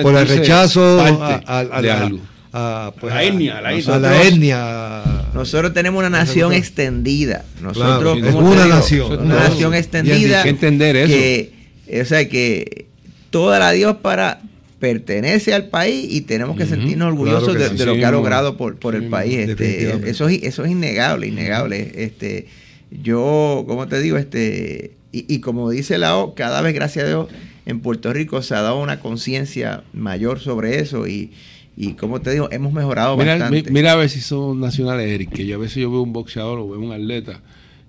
[0.03, 5.03] Por el rechazo a, la, pues, la etnia, a la etnia.
[5.35, 7.45] Nosotros tenemos una nación extendida.
[7.61, 9.25] Nosotros, es una nación.
[9.25, 10.39] Una nación extendida.
[10.39, 11.13] Hay que entender eso.
[11.13, 12.87] Que, o sea, que
[13.31, 14.41] toda la Dios para
[14.79, 18.95] pertenece al país y tenemos que sentirnos orgullosos de, lo que ha logrado por, por
[18.95, 19.49] el país.
[19.49, 21.93] Este, eso, eso es innegable, innegable.
[21.95, 22.47] Este,
[22.91, 27.29] yo, como te digo, este, y, como dice la O, cada vez, gracias a Dios,
[27.65, 31.33] en Puerto Rico se ha dado una conciencia mayor sobre eso y,
[31.77, 33.71] y como te digo, hemos mejorado bastante.
[33.71, 36.59] Mira a ver si son nacionales, Eric, que yo a veces yo veo un boxeador
[36.59, 37.41] o veo un atleta,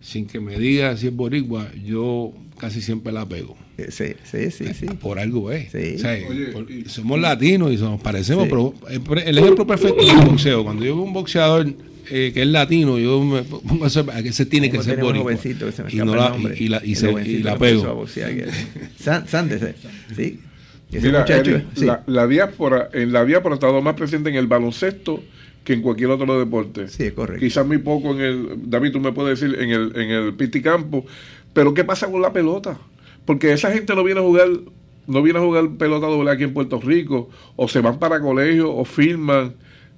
[0.02, 3.58] sin que me diga si es boricua, yo casi siempre la pego.
[3.78, 4.88] Eh, sí, sí, sí, sí.
[4.88, 5.72] Por algo es.
[6.88, 10.64] somos latinos y nos parecemos, pero el ejemplo perfecto es el boxeo.
[10.64, 11.68] Cuando yo veo un boxeador
[12.10, 15.34] eh, que es latino, yo me pongo a que se tiene que ser boricua.
[15.34, 18.06] y, no la, y, la, y, se, y la pego.
[19.28, 19.76] Sández,
[20.16, 20.40] sí.
[20.90, 21.26] Mira,
[21.76, 25.22] la, la, diáspora, en la diáspora ha estado más presente en el baloncesto
[25.68, 26.88] que en cualquier otro deporte.
[26.88, 27.42] Sí, correcto.
[27.42, 31.06] Quizás muy poco en el, David, tú me puedes decir, en el, en el piticampo,
[31.52, 32.78] pero ¿qué pasa con la pelota?
[33.26, 34.48] Porque esa gente no viene a jugar,
[35.08, 38.74] no viene a jugar pelota doble aquí en Puerto Rico, o se van para colegio,
[38.74, 39.56] o firman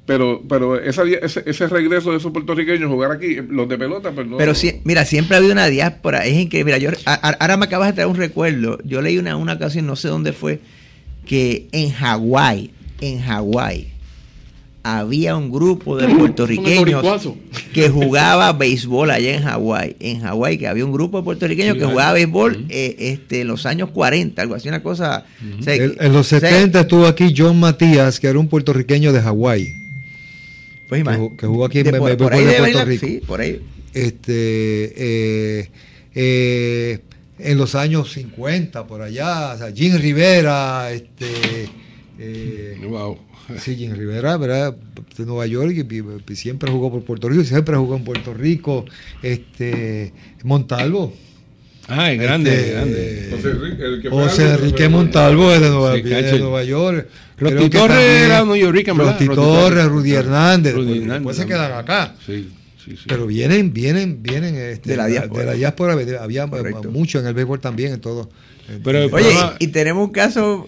[0.08, 4.26] pero pero esa, ese, ese, regreso de esos puertorriqueños jugar aquí, los de pelota, pues
[4.26, 4.38] no.
[4.38, 4.54] Pero
[4.84, 6.74] mira, siempre ha habido una diáspora, es increíble.
[6.74, 8.80] Mira, yo, ahora me acabas de traer un recuerdo.
[8.84, 10.62] Yo leí una, una ocasión, no sé dónde fue,
[11.28, 13.99] que en Hawái, en Hawái,
[14.84, 17.04] había un grupo de puertorriqueños
[17.74, 19.96] que jugaba béisbol allá en Hawái.
[20.00, 23.66] En Hawái, que había un grupo de puertorriqueños que jugaba béisbol eh, este, en los
[23.66, 25.26] años 40, algo así, una cosa.
[25.66, 29.76] en, los 70 estuvo aquí John Matías, que era un puertorriqueño de Hawái.
[30.88, 31.04] Pues
[31.38, 33.06] que, jugó aquí en por, por, ahí Puerto Rico.
[33.06, 33.62] Sí, por ahí.
[33.94, 35.70] Este, eh,
[36.16, 37.00] eh,
[37.38, 41.70] en los años 50, por allá, Jim Rivera, este.
[42.88, 43.29] wow
[43.60, 44.76] Sí, Jim Rivera, ¿verdad?
[45.18, 48.86] De Nueva York, y, siempre jugó por Puerto Rico, siempre jugó en Puerto Rico.
[49.22, 51.14] Este, Montalvo.
[51.88, 54.10] Ah, es grande, este, grande.
[54.10, 57.08] José, Enrique Montalvo es de Nueva, de Nueva York.
[57.38, 60.76] Roti Torres era New York, Roti Torres, Rudy Hernández.
[60.76, 61.14] Rudy Hernández.
[61.14, 62.16] Después se quedan acá.
[62.26, 62.50] Sí.
[62.84, 63.04] Sí, sí.
[63.08, 65.40] Pero vienen, vienen, vienen este, de la diáspora.
[65.42, 68.30] De la diáspora había mucho en el béisbol también, en todo.
[68.84, 70.68] Pero, Oye, y, tenemos un caso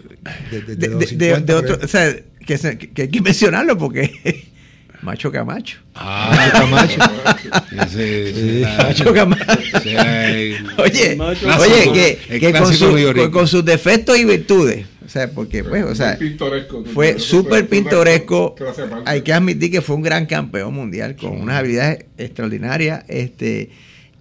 [0.49, 2.15] de, de, de, de otro, o sea,
[2.59, 4.11] que, que, hay que mencionarlo porque
[5.01, 5.79] Macho Camacho.
[5.95, 6.99] Ah, Camacho.
[8.77, 9.45] Macho Camacho.
[10.77, 14.85] oye, oye, que, que con, su, con, sus defectos y virtudes.
[15.03, 16.17] O sea, porque, pues, o sea,
[16.93, 18.55] fue súper pintoresco.
[19.05, 23.03] Hay que admitir que fue un gran campeón mundial con unas habilidades extraordinarias.
[23.07, 23.71] Este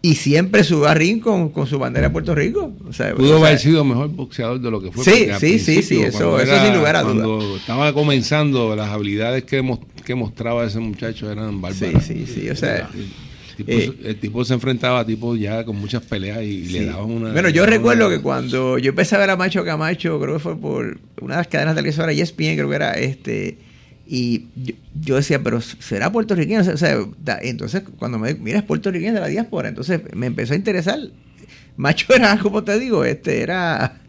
[0.02, 2.72] y siempre su a con, con, su bandera de Puerto Rico.
[2.88, 5.04] O sea, Pudo haber sido mejor boxeador de lo que fue.
[5.04, 7.26] Sí, sí, sí, sí, eso, eso sin lugar a dudas.
[7.26, 9.62] Cuando estaba comenzando, las habilidades que,
[10.04, 12.04] que mostraba ese muchacho eran bárbaras.
[12.04, 12.88] Sí, sí, sí, o sea...
[13.66, 17.32] Eh, el tipo, se enfrentaba a tipos ya con muchas peleas y le daban una.
[17.32, 20.56] Bueno, yo recuerdo que cuando yo empecé a ver a Macho Camacho, creo que fue
[20.56, 23.58] por una de las cadenas televisoras ESPN, creo que era este
[24.12, 24.48] y
[25.00, 26.62] yo, decía, pero será puertorriqueño.
[26.62, 26.98] O sea,
[27.42, 29.68] entonces, cuando me mira, es puertorriqueño de la diáspora.
[29.68, 30.98] Entonces me empezó a interesar.
[31.76, 34.00] Macho era, como te digo, este era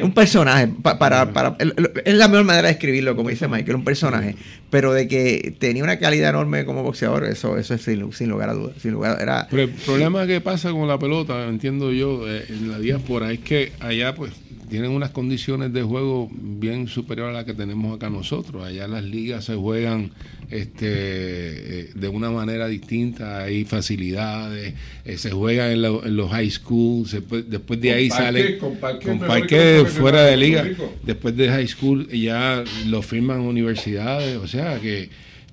[0.00, 0.68] un personaje.
[0.82, 1.56] para, para,
[2.04, 4.36] es la mejor manera de escribirlo, como dice Michael, un personaje.
[4.74, 8.54] Pero de que tenía una calidad enorme como boxeador, eso, eso es sin, lugar a
[8.54, 8.74] dudas.
[8.82, 12.72] Sin lugar, era, pero el problema que pasa con la pelota, entiendo yo, eh, en
[12.72, 14.32] la diáspora, es que allá, pues
[14.68, 18.64] tienen unas condiciones de juego bien superiores a las que tenemos acá nosotros.
[18.64, 20.10] Allá las ligas se juegan
[20.50, 25.82] este, eh, de una manera distinta, hay facilidades, eh, se juegan en,
[26.16, 27.16] los high schools,
[27.46, 30.66] después de ahí sale con parque, fuera de liga,
[31.04, 35.10] después de high school ya lo firman universidades, o sea que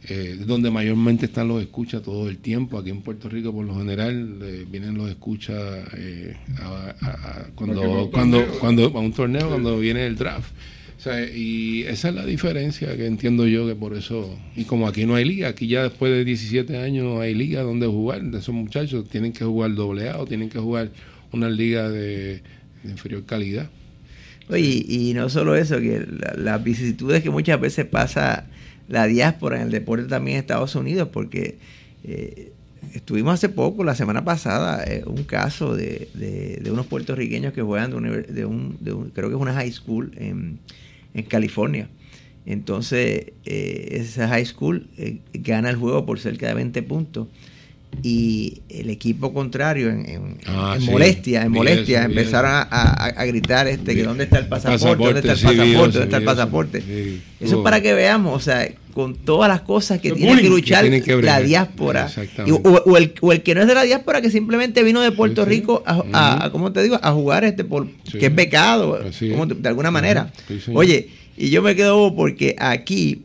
[0.09, 2.79] eh, donde mayormente están los escuchas todo el tiempo.
[2.79, 8.47] Aquí en Puerto Rico, por lo general, eh, vienen los escuchas eh, a, cuando, cuando,
[8.59, 10.51] cuando, a un torneo, cuando viene el draft.
[11.35, 15.13] y esa es la diferencia que entiendo yo que por eso, y como aquí no
[15.13, 18.55] hay liga, aquí ya después de 17 años no hay liga donde jugar, de esos
[18.55, 20.89] muchachos tienen que jugar doble A o tienen que jugar
[21.31, 22.41] una liga de,
[22.83, 23.69] inferior calidad.
[24.49, 26.07] Oye, y, no solo eso, que
[26.37, 28.47] las vicisitudes que muchas veces pasa
[28.87, 31.57] la diáspora en el deporte también en Estados Unidos, porque
[32.03, 32.51] eh,
[32.93, 37.91] estuvimos hace poco, la semana pasada, eh, un caso de, de, unos puertorriqueños que juegan
[37.91, 40.59] de, un, creo que es una high school en,
[41.13, 41.89] en California.
[42.45, 44.87] Entonces, eh, esa high school
[45.33, 47.27] gana el juego por cerca de 20 puntos.
[48.03, 54.23] Y el equipo contrario en, ah, molestia, en molestia, empezaron A, gritar este que dónde
[54.23, 56.83] está el pasaporte, dónde está el pasaporte, dónde está el pasaporte.
[57.39, 60.85] Eso es para que veamos, o sea, con todas las cosas que tiene que luchar
[61.21, 62.09] la diáspora.
[62.63, 66.49] o, el, que no es de la diáspora, que simplemente vino de Puerto Rico a,
[66.51, 66.99] ¿cómo te digo?
[67.01, 70.31] A jugar este por que es becado, de alguna manera.
[70.73, 73.23] Oye, y yo me quedo porque aquí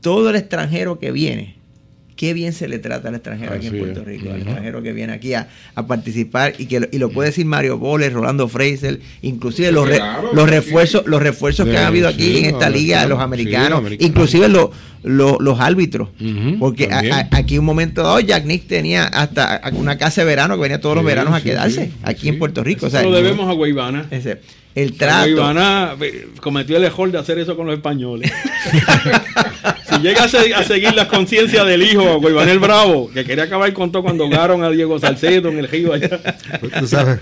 [0.00, 1.63] todo el extranjero que viene
[2.16, 5.12] qué bien se le trata al extranjero aquí en Puerto Rico, al extranjero que viene
[5.12, 5.48] aquí a,
[5.86, 9.88] participar y que lo, y lo puede decir Mario Boles, Rolando Fraser, inclusive los,
[10.32, 14.70] los refuerzos, los refuerzos que han habido aquí en esta liga, los americanos, inclusive los,
[15.02, 16.08] los, árbitros,
[16.58, 16.88] porque
[17.30, 20.96] aquí un momento dado Jack Nick tenía hasta una casa de verano que venía todos
[20.96, 22.88] los veranos a quedarse aquí en Puerto Rico.
[22.88, 24.06] lo debemos a Guaybana.
[24.10, 24.40] Ese,
[24.74, 25.30] el trato.
[25.30, 25.96] Guaybana
[26.40, 28.32] cometió el error de hacer eso con los españoles.
[29.96, 34.02] si llega a, seguir la conciencia del hijo, Guaybanel Bravo, que quería acabar con todo
[34.02, 36.20] cuando ahogaron a Diego Salcedo en el río allá.
[36.78, 37.18] Tú sabes.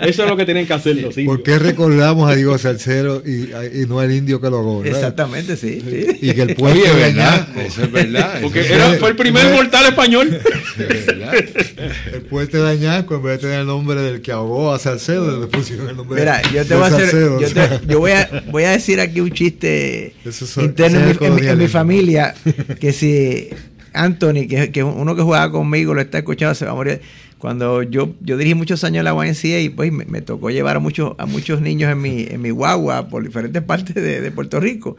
[0.00, 3.86] Eso es lo que tienen que hacer los ¿Por qué recordamos a Diego Salcedo y,
[3.86, 4.84] no al indio que lo ahogó?
[4.84, 5.82] Exactamente, sí,
[6.20, 8.38] Y que el pueblo es verdad, eso es verdad.
[8.42, 8.64] Porque
[8.98, 10.40] fue el primer mortal español.
[12.12, 15.40] el puente de Añasco, en vez de tener el nombre del que ahogó a Salcedo,
[15.40, 17.40] le pusieron el nombre Mira, yo te voy a hacer, yo,
[17.86, 20.14] yo voy, a, voy a decir aquí un chiste
[20.56, 21.33] interno en mi,
[21.68, 22.34] familia
[22.80, 23.50] que si
[23.92, 27.00] Anthony, que, que uno que jugaba conmigo, lo está escuchando, se va a morir.
[27.38, 30.78] Cuando yo, yo dirigí muchos años en la YNCA y pues me, tocó llevar a
[30.78, 34.96] muchos, a muchos niños en mi, en mi guagua por diferentes partes de, Puerto Rico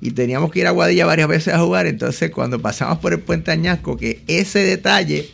[0.00, 1.86] y teníamos que ir a Guadilla varias veces a jugar.
[1.86, 5.28] Entonces, cuando pasamos por el puente Añasco, que ese detalle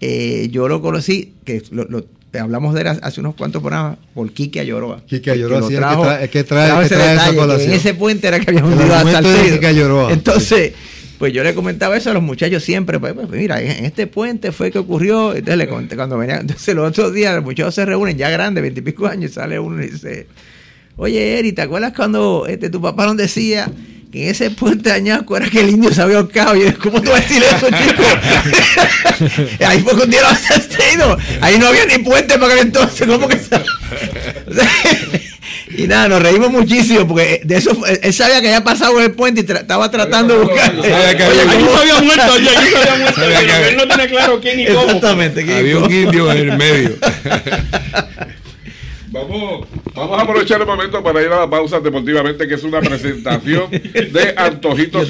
[0.00, 4.60] eh, yo lo conocí, que lo, hablamos de él hace unos cuantos programas por Quique
[4.60, 5.02] Ayoroa.
[5.06, 5.74] Quique Ayoroa, sí,
[6.22, 10.72] es que trae, ese detalle, en ese puente era que habíamos ido hasta el Entonces,
[11.18, 14.52] pues yo le comentaba eso a los muchachos siempre, pues, pues mira, en este puente
[14.52, 17.84] fue que ocurrió, entonces le conté cuando venía, entonces los otros días los muchachos se
[17.84, 20.26] reúnen ya grandes, veintipico años, y sale uno y dice,
[20.96, 23.70] oye Eri, ¿te acuerdas cuando este, tu papá nos decía
[24.10, 26.56] que en ese puente de Añasco era que el indio se había ahorcado.
[26.56, 28.02] Y yo, ¿cómo tú vas a decir eso, chico?
[29.66, 31.18] Ahí fue un día lo asistido.
[31.40, 33.38] Ahí no había ni puente para que entonces, ¿cómo que
[35.70, 37.70] Y nada, nos reímos muchísimo porque de eso
[38.02, 40.74] él sabía que había pasado el puente y estaba tratando de buscar.
[40.78, 42.32] Oye, ¿cómo se había muerto?
[42.32, 43.22] Oye, se había muerto.
[43.22, 44.82] Él no tiene claro quién y cómo.
[44.82, 45.42] Exactamente.
[45.42, 46.96] Había un indio en el medio.
[49.10, 49.66] Vamos,
[49.98, 53.70] vamos a aprovechar el momento para ir a la pausa deportivamente, que es una presentación
[53.70, 55.08] de Antojitos.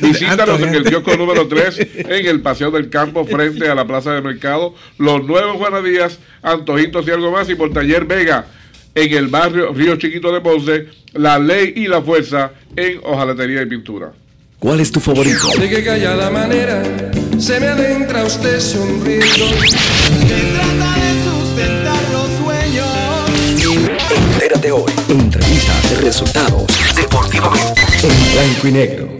[0.00, 4.12] Visítanos en el kiosco número 3 en el Paseo del Campo, frente a la Plaza
[4.12, 4.74] de Mercado.
[4.98, 7.48] Los nuevos buenos días, Antojitos y algo más.
[7.50, 8.46] Y por Taller Vega,
[8.94, 13.66] en el barrio Río Chiquito de Ponce, La Ley y la Fuerza en hojalatería y
[13.66, 14.12] pintura.
[14.58, 15.48] ¿Cuál es tu favorito?
[15.58, 16.82] De que callada manera
[17.38, 19.46] se me adentra usted sonriendo.
[24.10, 24.92] Entérate hoy.
[25.08, 27.82] Entrevistas, resultados, deportivamente.
[28.02, 29.19] En blanco y negro.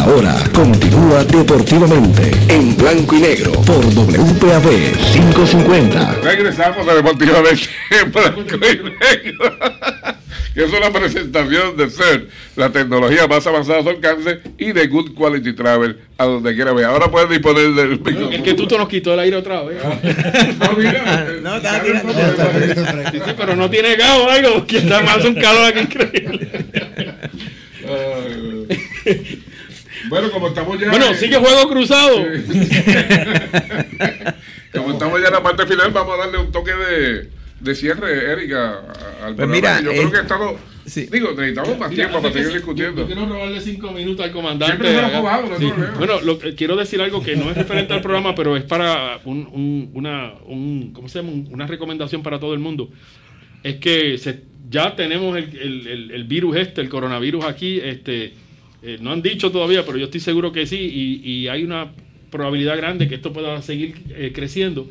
[0.00, 6.14] Ahora continúa deportivamente en blanco y negro por WPAB 550.
[6.22, 9.58] Regresamos a deportivamente en blanco y negro.
[10.54, 14.86] que es una presentación de ser la tecnología más avanzada a su alcance y de
[14.86, 16.86] Good Quality Travel a donde quiera ver.
[16.86, 18.30] Ahora puedes disponer del micrófono.
[18.30, 19.82] Es que tú te nos quitó el aire otra vez.
[20.58, 22.12] no, mira, no, está tirando.
[22.12, 26.48] Sí, pero no tiene gas o algo, que está más un calor aquí increíble.
[30.10, 30.90] Bueno, como estamos ya.
[30.90, 32.16] Bueno, sigue juego cruzado.
[34.72, 37.30] como estamos ya en la parte final vamos a darle un toque de,
[37.60, 38.82] de cierre, Erika,
[39.22, 40.56] al pues mira, yo creo eh, que estamos...
[40.84, 41.08] Sí.
[41.12, 43.02] Digo, necesitamos más tiempo para seguir discutiendo.
[43.02, 45.00] Yo, quiero robarle cinco minutos al comandante.
[45.96, 49.46] Bueno, lo, quiero decir algo que no es referente al programa, pero es para un,
[49.52, 51.30] un, una, un, ¿cómo se llama?
[51.50, 52.90] una recomendación para todo el mundo.
[53.62, 57.78] Es que se, ya tenemos el, el, el, virus este, el coronavirus aquí.
[57.78, 58.32] Este,
[58.82, 60.76] eh, no han dicho todavía, pero yo estoy seguro que sí.
[61.24, 61.92] Y, hay una
[62.30, 64.88] probabilidad grande que esto pueda seguir eh, creciendo.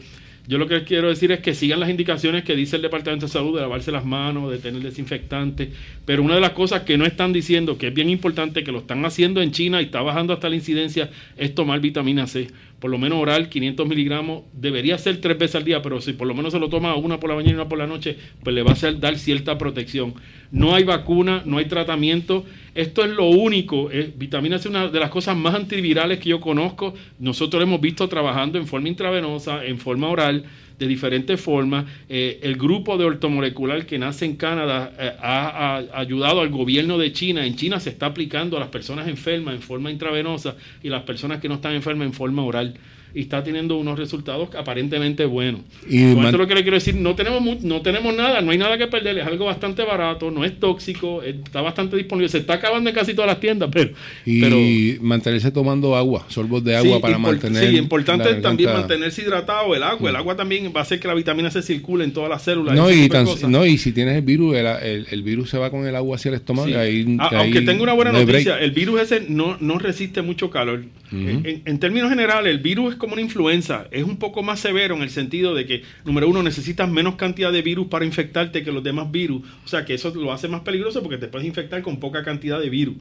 [0.48, 3.32] Yo lo que quiero decir es que sigan las indicaciones que dice el Departamento de
[3.32, 5.70] Salud de lavarse las manos, de tener desinfectante,
[6.06, 8.80] pero una de las cosas que no están diciendo, que es bien importante, que lo
[8.80, 12.48] están haciendo en China y está bajando hasta la incidencia, es tomar vitamina C
[12.80, 16.28] por lo menos oral, 500 miligramos, debería ser tres veces al día, pero si por
[16.28, 18.56] lo menos se lo toma una por la mañana y una por la noche, pues
[18.56, 20.14] le va a dar cierta protección.
[20.52, 22.46] No hay vacuna, no hay tratamiento.
[22.76, 23.90] Esto es lo único.
[24.16, 26.94] vitamina C es una de las cosas más antivirales que yo conozco.
[27.20, 30.46] Nosotros hemos visto trabajando en forma intravenosa, en forma oral
[30.80, 31.86] de diferentes formas.
[32.08, 37.12] Eh, el grupo de ortomolecular que nace en Canadá eh, ha, ayudado al gobierno de
[37.12, 37.46] China.
[37.46, 41.42] En China se está aplicando a las personas enfermas en forma intravenosa y las personas
[41.42, 42.76] que no están enfermas en forma oral
[43.14, 45.62] y está teniendo unos resultados aparentemente buenos.
[45.90, 48.78] Y esto lo que le quiero decir, no tenemos no tenemos nada, no hay nada
[48.78, 52.90] que perder, es algo bastante barato, no es tóxico, está bastante disponible, se está acabando
[52.90, 53.92] en casi todas las tiendas, pero...
[54.26, 57.70] Y mantenerse tomando agua, sorbos de agua para mantener...
[57.70, 61.14] Sí, importante también mantenerse hidratado, el agua, el agua también va a hacer que la
[61.14, 62.76] vitamina se circule en todas las células.
[62.76, 63.10] No, y,
[63.48, 66.30] no, y si tienes el virus, el, el, virus se va con el agua hacia
[66.30, 66.78] el estómago.
[66.78, 70.84] Ahí, ah, aunque tengo una buena noticia, el virus ese no, no resiste mucho calor.
[71.12, 73.88] en, en términos generales, el virus es como una influenza.
[73.90, 77.52] Es un poco más severo en el sentido de que, número uno, necesitas menos cantidad
[77.52, 79.42] de virus para infectarte que los demás virus.
[79.66, 82.60] O sea que eso lo hace más peligroso porque te puedes infectar con poca cantidad
[82.60, 82.98] de virus.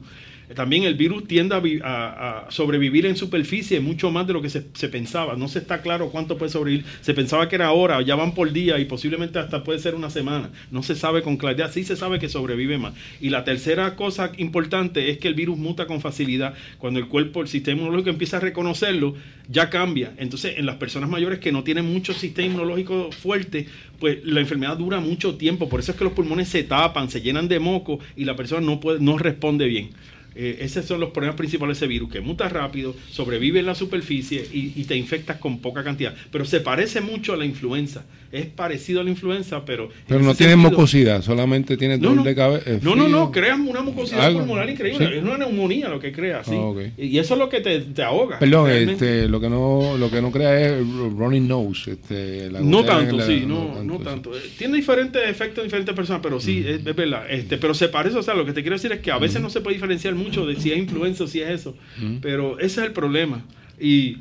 [0.55, 5.35] También el virus tiende a, sobrevivir en superficie mucho más de lo que se, pensaba.
[5.35, 6.85] No se está claro cuánto puede sobrevivir.
[7.01, 10.09] Se pensaba que era hora, ya van por día y posiblemente hasta puede ser una
[10.09, 10.49] semana.
[10.71, 11.71] No se sabe con claridad.
[11.71, 12.93] Sí se sabe que sobrevive más.
[13.21, 16.55] Y la tercera cosa importante es que el virus muta con facilidad.
[16.79, 19.15] Cuando el cuerpo, el sistema inmunológico empieza a reconocerlo,
[19.47, 20.13] ya cambia.
[20.17, 23.67] Entonces, en las personas mayores que no tienen mucho sistema inmunológico fuerte,
[23.99, 25.69] pues la enfermedad dura mucho tiempo.
[25.69, 28.65] Por eso es que los pulmones se tapan, se llenan de moco y la persona
[28.65, 29.91] no, puede, no responde bien.
[30.41, 33.75] Eh, esos son los problemas principales de ese virus, que muta rápido, sobrevive en la
[33.75, 36.15] superficie y, te infectas con poca cantidad.
[36.31, 38.05] Pero se parece mucho a la influenza.
[38.31, 39.89] Es parecido a la influenza, pero...
[40.07, 42.79] Pero no tiene mucosidad, solamente tiene dolor de cabeza.
[42.81, 45.17] No, no, no, crean una mucosidad pulmonar increíble.
[45.17, 46.55] Es una neumonía lo que crea, sí.
[46.55, 48.39] Ah, y eso es lo que te, ahoga.
[48.39, 51.91] Perdón, este, lo que no lo que no crea es running nose.
[51.91, 54.31] Este, no tanto, sí, no, no tanto.
[54.57, 57.25] Tiene diferentes efectos en diferentes personas, pero sí, es, verdad.
[57.29, 59.41] Este, pero se parece, o sea, lo que te quiero decir es que a veces
[59.41, 61.75] no se puede diferenciar mucho de si es influenza o si es eso.
[62.21, 63.43] Pero ese es el problema.
[63.79, 64.17] Y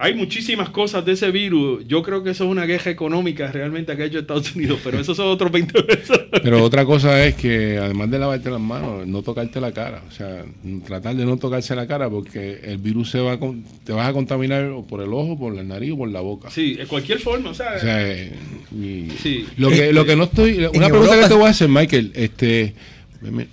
[0.00, 1.84] hay muchísimas cosas de ese virus.
[1.88, 5.00] Yo creo que eso es una guerra económica realmente que ha hecho Estados Unidos, pero
[5.00, 6.20] eso son otros 20 pesos.
[6.30, 10.02] Pero otra cosa es que además de lavarte las manos, no tocarte la cara.
[10.08, 10.44] O sea,
[10.86, 13.38] tratar de no tocarse la cara porque el virus se va
[13.84, 16.48] te vas a contaminar por el ojo, por la nariz o por la boca.
[16.50, 17.50] Sí, de cualquier forma.
[17.50, 18.32] O sea, eh,
[19.56, 20.64] lo, que, lo que no estoy...
[20.74, 22.12] Una pregunta que te voy a hacer, Michael.
[22.14, 22.74] este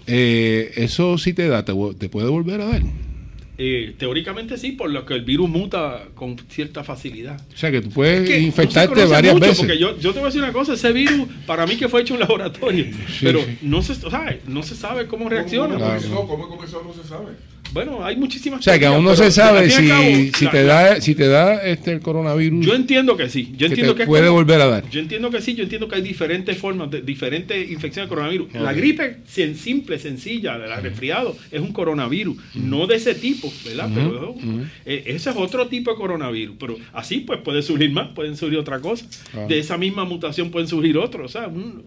[0.05, 1.65] eh, ¿Eso sí te da?
[1.65, 2.81] ¿Te, te puede volver a dar?
[3.57, 7.39] Eh, teóricamente sí, por lo que el virus muta con cierta facilidad.
[7.53, 9.59] O sea, que tú puedes infectarte varias veces.
[9.59, 12.01] Porque yo, yo, te voy a decir una cosa, ese virus para mí que fue
[12.01, 12.87] hecho en laboratorio,
[13.21, 13.93] pero No, se,
[14.47, 15.77] no se sabe cómo reacciona.
[15.77, 16.83] ¿Cómo, cómo, comenzó?
[16.83, 17.33] No se sabe.
[17.73, 21.15] Bueno, hay muchísimas O sea, que aún no se sabe si, si te da si
[21.15, 22.65] te da este el coronavirus.
[22.65, 23.53] Yo entiendo que sí.
[23.57, 24.89] Yo entiendo que, puede volver a dar.
[24.89, 25.55] Yo entiendo que sí.
[25.55, 28.53] Yo entiendo que hay diferentes formas, de, diferentes infecciones de coronavirus.
[28.53, 32.37] La gripe simple, sencilla, el resfriado, es un coronavirus.
[32.55, 33.89] No de ese tipo, ¿verdad?
[33.93, 34.35] pero
[34.85, 36.55] eh, ese es otro tipo de coronavirus.
[36.59, 39.05] Pero así, pues puede surgir más, pueden surgir otra cosa.
[39.47, 41.25] De esa misma mutación pueden surgir otros.
[41.25, 41.83] O sea, un,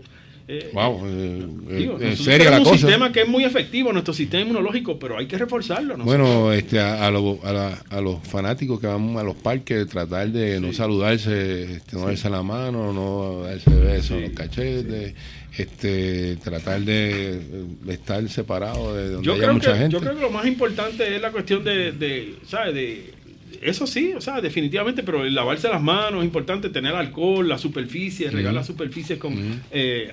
[0.51, 4.99] eh, wow, eh, eh, seria la un sistema que es muy efectivo, nuestro sistema inmunológico,
[4.99, 5.99] pero hay que reforzarlo.
[5.99, 11.74] Bueno, este, a, a, los fanáticos que van a los parques, tratar de no saludarse,
[11.74, 15.12] este, no darse la mano, no darse besos en los cachetes,
[15.59, 17.42] este, tratar de,
[17.86, 19.92] estar separado de donde haya mucha gente.
[19.92, 22.74] Yo creo que lo más importante es la cuestión de, de ¿sabes?
[22.74, 23.18] De
[23.62, 27.59] eso sí, o sea, definitivamente, pero el lavarse las manos es importante, tener alcohol, la
[27.59, 29.34] superficie, regar las superficies con,
[29.70, 30.12] eh,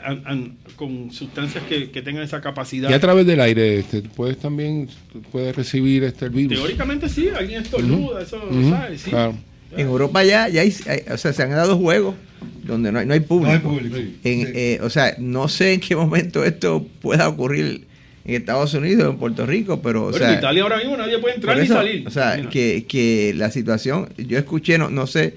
[0.76, 2.90] con sustancias que, tengan esa capacidad.
[2.90, 4.90] Y a través del aire, este, puedes también
[5.32, 6.58] puedes recibir este virus.
[6.58, 9.02] Teóricamente sí, alguien estornuda, eso, ¿sabes?
[9.02, 9.12] Sí.
[9.78, 10.74] En Europa ya, ya hay,
[11.12, 12.16] o sea, se han dado juegos
[12.64, 13.78] donde no hay, no hay público.
[14.24, 17.88] Eh, o sea, no sé en qué momento esto pueda ocurrir
[18.26, 20.16] en Estados Unidos, en Puerto Rico, pero...
[20.16, 22.08] en Italia ahora mismo nadie puede entrar ni salir.
[22.08, 25.36] O sea, que, que, la situación, yo escuché, no, no sé,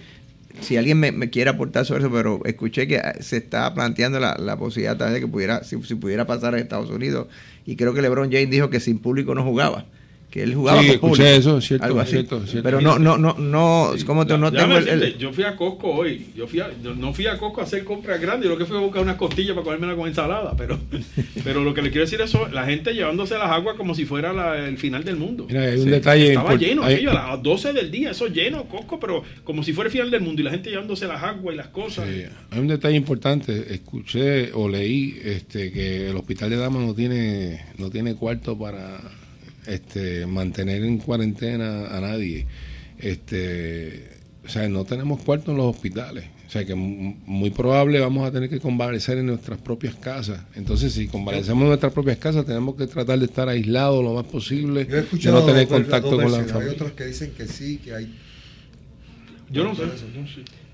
[0.60, 4.56] si alguien me, quiere aportar sobre eso, pero escuché que se está planteando la, la
[4.56, 7.28] posibilidad también de que pudiera, si, si, pudiera pasar en Estados Unidos,
[7.66, 9.84] y creo que LeBron James dijo que sin público no jugaba
[10.30, 12.10] que él jugaba sí, escuché eso, cierto, algo así.
[12.10, 12.62] Cierto, cierto.
[12.62, 16.26] Pero no, no, no, no, como te, no tengo el, Yo fui a Costco hoy,
[16.36, 18.76] yo fui a, no fui a Costco a hacer compras grandes, yo lo que fui
[18.76, 20.78] a buscar unas costillas para comérmela con ensalada, pero,
[21.44, 24.04] pero lo que le quiero decir es eso, la gente llevándose las aguas como si
[24.04, 25.46] fuera la, el final del mundo.
[25.48, 29.22] Mira, hay un detalle Estaba lleno, a las 12 del día, eso lleno, Costco, pero
[29.44, 31.68] como si fuera el final del mundo y la gente llevándose las aguas y las
[31.68, 32.06] cosas.
[32.06, 32.24] Sí.
[32.50, 37.64] Hay un detalle importante, escuché o leí este que el hospital de Damas no tiene,
[37.78, 39.00] no tiene cuarto para
[39.68, 42.46] este, mantener en cuarentena a nadie.
[42.98, 44.08] Este,
[44.44, 46.24] o sea, no tenemos cuartos en los hospitales.
[46.46, 50.40] O sea, que muy probable vamos a tener que convalecer en nuestras propias casas.
[50.54, 54.24] Entonces, si convalecemos en nuestras propias casas, tenemos que tratar de estar aislados lo más
[54.24, 56.60] posible, de no tener contacto con la familia.
[56.60, 58.14] Hay otros que dicen que sí, que hay...
[59.50, 59.82] Yo no sé.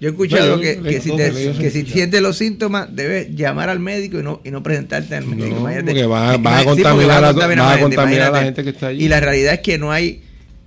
[0.04, 4.20] Yo he escuchado que, que, si, que si sientes los síntomas, debes llamar al médico
[4.20, 5.66] y no, y no presentarte al médico.
[5.66, 9.02] No, porque vas, a contaminar, a, la gente que está allí.
[9.02, 10.20] Y la realidad es que no hay,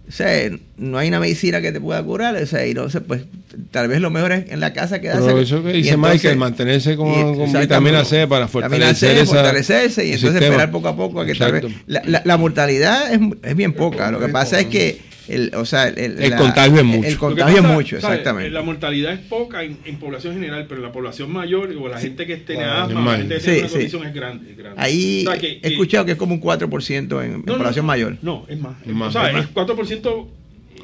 [0.10, 3.00] o sea, no hay una medicina que te pueda curar, o sea, y no sé,
[3.02, 3.26] pues
[3.70, 5.28] tal vez lo mejor es en la casa quedarse.
[5.28, 10.14] Pero eso que dice Michael, mantenerse con, con vitamina C para fortalecer C, fortalecerse y
[10.14, 11.66] entonces esperar poco a poco a que tal vez.
[11.86, 15.66] La, la, la mortalidad es, es, bien poca, lo que pasa es que el, o
[15.66, 17.08] sea, el, contagio es mucho.
[17.08, 18.50] El contagio es mucho, exactamente.
[18.50, 22.38] La mortalidad es poca en, población general, pero la población mayor o la gente que
[22.38, 26.18] tiene asma, la gente que tiene una condición es grande, Ahí he escuchado que es
[26.18, 28.18] como un 4% en, población mayor.
[28.22, 28.76] No, es más.
[28.86, 30.28] Es más o sea, es, 4%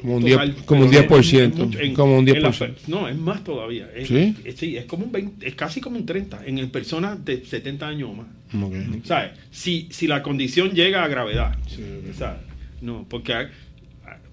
[0.04, 0.64] como un 10%.
[0.66, 1.94] Como un 10%.
[1.94, 2.74] como un 10%.
[2.88, 3.88] no, es más todavía.
[3.94, 4.36] Es, ¿Sí?
[4.44, 7.88] Es, sí, es, como un 20, es casi como un 30 en personas de 70
[7.88, 8.26] años o más.
[8.54, 9.00] Okay.
[9.04, 9.30] ¿Sabes?
[9.50, 11.56] Si, si la condición llega a gravedad.
[11.66, 11.82] Sí,
[12.18, 12.40] ¿sabes?
[12.82, 13.48] No, porque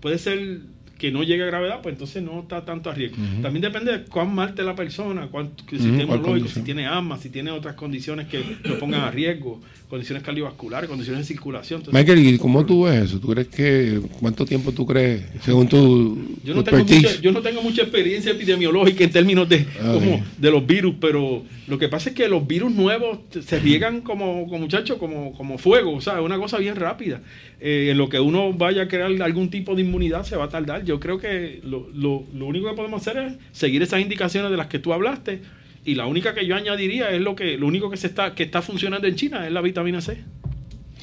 [0.02, 0.62] puede ser
[0.98, 3.18] que no llegue a gravedad, pues entonces no está tanto a riesgo.
[3.42, 7.50] También depende de cuán mal esté la persona, cuánto sistema si tiene asma, si tiene
[7.50, 9.62] otras condiciones que lo pongan a riesgo,
[9.92, 11.84] condiciones cardiovasculares, condiciones de circulación.
[11.92, 13.20] Michael, ¿y cómo tú ves eso?
[13.20, 17.42] ¿Tú crees que cuánto tiempo tú crees, según tu, yo no, tengo mucha, yo no
[17.42, 21.90] tengo mucha experiencia epidemiológica en términos de, ah, como, de los virus, pero lo que
[21.90, 26.00] pasa es que los virus nuevos se riegan como, como muchachos, como, como fuego, o
[26.00, 27.22] sea, es una cosa bien rápida.
[27.60, 30.50] Eh, en lo que uno vaya a crear algún tipo de inmunidad se va a
[30.50, 30.86] tardar.
[30.86, 34.58] Yo creo que lo, lo, lo, único que podemos hacer es seguir esas indicaciones de
[34.58, 35.42] las que tú hablaste
[35.84, 38.44] y la única que yo añadiría es lo que lo único que se está que
[38.44, 40.18] está funcionando en China es la vitamina C.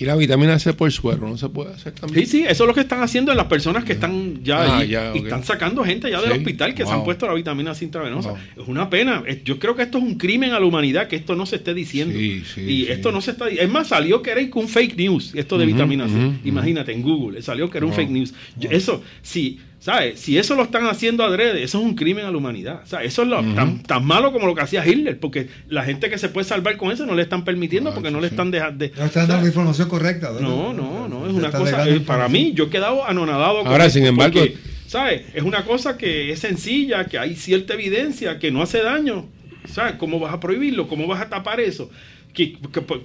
[0.00, 2.24] Y la vitamina C por suero, ¿no se puede hacer también?
[2.24, 4.84] Sí, sí, eso es lo que están haciendo en las personas que están ya ah,
[4.84, 8.34] y están sacando gente ya del hospital que se han puesto la vitamina C intravenosa.
[8.56, 9.24] Es una pena.
[9.44, 11.74] Yo creo que esto es un crimen a la humanidad que esto no se esté
[11.74, 12.16] diciendo.
[12.16, 15.66] y esto no se está Es más, salió que era un fake news, esto de
[15.66, 16.14] vitamina C.
[16.44, 18.34] Imagínate, en Google, salió que era un fake news.
[18.70, 19.58] eso, sí
[19.88, 20.20] ¿Sabes?
[20.20, 22.82] Si eso lo están haciendo adrede, eso es un crimen a la humanidad.
[23.02, 26.28] Eso es lo, tan, malo como lo que hacía Hitler, porque la gente que se
[26.28, 28.84] puede salvar con eso no le están permitiendo, porque no le están dejando.
[28.94, 30.30] no están dando información correcta.
[30.42, 31.88] No, no, no, es una cosa.
[31.88, 33.66] Eh, para mí, yo he quedado anonadado.
[33.66, 34.38] Ahora, sin embargo.
[34.86, 35.22] ¿Sabes?
[35.32, 39.24] Es una cosa que es sencilla, que hay cierta evidencia, que no hace daño.
[39.72, 39.94] ¿Sabes?
[39.94, 40.86] ¿Cómo vas a prohibirlo?
[40.86, 41.90] ¿Cómo vas a tapar eso?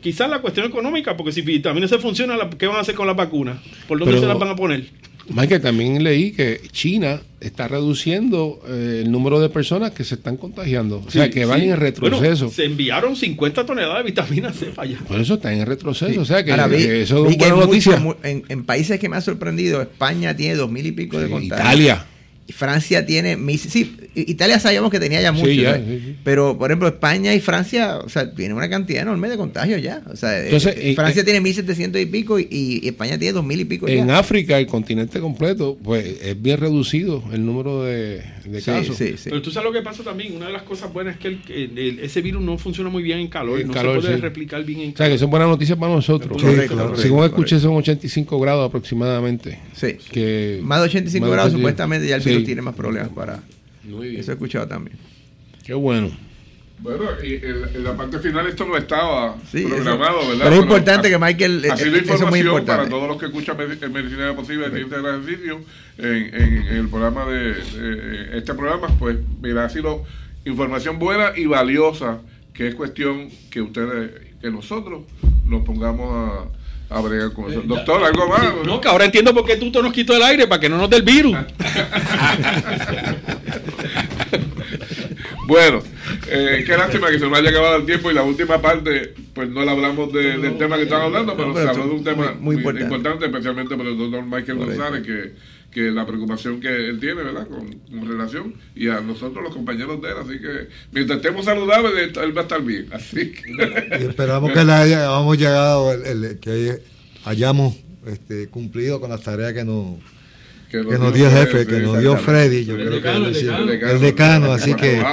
[0.02, 3.16] quizás la cuestión económica, porque si también se funciona, ¿qué van a hacer con las
[3.16, 3.58] vacunas?
[3.88, 4.84] ¿Por dónde se las van a poner?
[5.30, 10.38] Michael, también leí que China está reduciendo eh, el número de personas que se están
[10.38, 11.02] contagiando.
[11.06, 12.50] O sea, que van en retroceso.
[12.50, 15.00] se enviaron 50 toneladas de vitamina C para allá.
[15.08, 16.22] Por eso están en retroceso.
[16.22, 16.52] O sea, que,
[17.02, 18.02] eso es una buena noticia.
[18.24, 21.60] en, países que me ha sorprendido, España tiene dos mil y pico de contagios.
[21.60, 22.06] Italia.
[22.50, 25.48] Francia tiene, sí, Italia sabíamos que tenía ya mucho,
[26.24, 30.02] pero por ejemplo España y Francia, o sea, tiene una cantidad enorme de contagios ya.
[30.12, 33.66] O sea, Entonces, eh, Francia eh, tiene 1.700 y pico y, España tiene 2.000 y
[33.66, 33.88] pico.
[33.88, 38.24] En África, el continente completo, pues es bien reducido el número de,
[38.64, 38.98] casos.
[39.24, 42.22] Pero tú sabes lo que pasa también, una de las cosas buenas es que ese
[42.22, 44.96] virus no funciona muy bien en calor, no se puede replicar bien en calor.
[44.96, 46.42] O sea, que son buenas noticias para nosotros.
[46.98, 49.60] Según escuché, son 85 grados aproximadamente.
[49.76, 49.98] Sí.
[50.12, 53.42] Que más de 85 grados supuestamente ya el virus tiene más problemas para...
[53.84, 54.98] Eso he escuchado también.
[55.66, 56.12] Qué bueno.
[56.80, 60.44] Bueno, y en, la parte final esto no estaba programado, ¿verdad?
[60.44, 61.66] Pero es importante que Michael.
[61.72, 65.62] Así la información para todos los que escuchan Medicina Posible de del Ejercicio
[65.98, 70.04] en, en, el programa de, este programa, pues mira, ha sido
[70.44, 72.20] información buena y valiosa,
[72.54, 74.12] que es cuestión que ustedes,
[74.42, 75.04] que nosotros
[75.46, 76.48] nos pongamos a
[76.90, 77.62] a bregar con eso.
[77.62, 78.42] Doctor, ¿algo más?
[78.66, 80.78] No, que ahora entiendo por qué tú te nos quitó el aire, para que no
[80.78, 81.36] nos dé el virus.
[85.48, 85.82] bueno,
[86.28, 89.50] eh, qué lástima que se nos haya acabado el tiempo y la última parte pues
[89.50, 92.56] no le hablamos del tema que estamos hablando, pero, se habló de un tema muy,
[92.56, 93.26] importante.
[93.26, 95.34] especialmente por el doctor Michael González, que,
[95.72, 100.10] que la preocupación que él tiene, ¿verdad?, con, relación, y a nosotros los compañeros de
[100.10, 103.52] él, así que mientras estemos saludables, él va a estar bien, así que...
[104.00, 106.80] Y esperamos que le hayamos llegado, el, que
[107.26, 107.76] hayamos
[108.06, 109.98] este, cumplido con las tareas que nos
[110.82, 115.04] que, nos dio jefe, que nos dio Freddy, yo creo que el decano, así que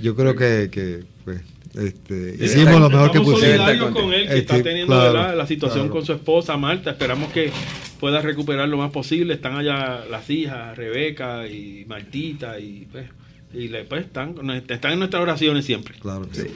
[0.00, 1.40] yo creo que, que pues,
[1.74, 3.92] este, hicimos lo mejor que pudimos.
[3.92, 6.90] con él, que está este, teniendo la situación con su esposa Marta.
[6.90, 7.50] Esperamos que
[8.00, 9.34] pueda recuperar lo más posible.
[9.34, 13.06] Están allá las hijas, Rebeca y Martita, y pues,
[13.54, 14.34] y pues están,
[14.68, 15.94] están en nuestras oraciones siempre.
[16.00, 16.48] Claro, sí.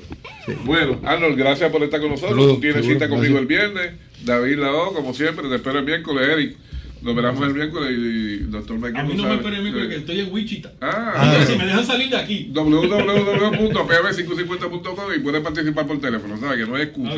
[0.64, 2.37] Bueno, Arnold, gracias por estar con nosotros.
[2.37, 3.93] Tú tienes cita conmigo el viernes.
[4.24, 6.57] David Lao, como siempre, te espero el miércoles, Eric.
[7.07, 10.18] Nos veremos el miércoles y doctor A mí no me esperen el miércoles que estoy
[10.18, 10.72] en Wichita.
[10.80, 12.50] Ah, ah si me dejan salir de aquí.
[12.52, 16.59] www.pb550.com y puedes participar por teléfono, ¿sabes?
[16.59, 17.14] Que no hay excusa.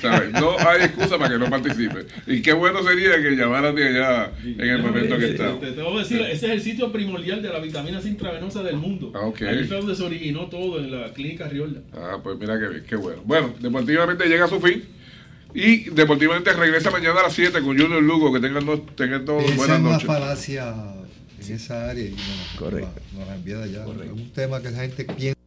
[0.00, 0.32] ¿sabes?
[0.32, 2.06] No hay excusa para que no participe.
[2.26, 5.56] Y qué bueno sería que llamaran de allá en el momento que está.
[5.60, 8.64] Te, te, voy a decir, ese es el sitio primordial de la vitamina C intravenosa
[8.64, 9.12] del mundo.
[9.14, 9.42] Ah, ok.
[9.42, 11.80] Ahí fue donde se originó todo, en la clínica Riolda.
[11.94, 13.22] Ah, pues mira qué bien, qué bueno.
[13.24, 14.97] Bueno, deportivamente llega a su fin.
[15.54, 18.32] Y Deportivamente regresa mañana a las 7 con Junior Lugo.
[18.32, 18.64] Que tengan,
[18.96, 20.02] tengan todos buenas noches.
[20.02, 20.74] Es una falacia
[21.46, 22.16] en esa área y no,
[22.58, 23.00] Correcto.
[23.16, 23.84] Nos envía allá.
[24.04, 25.38] Es un tema que la gente piensa.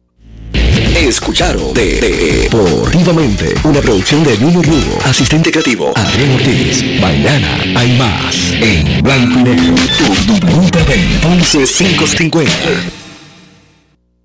[0.94, 2.00] Escucharon de,
[2.42, 6.84] Deportivamente, una producción de Junior Lugo, asistente creativo Adrián Ortiz.
[7.00, 13.01] Mañana hay más en Blanco y Negro, tu 11.550.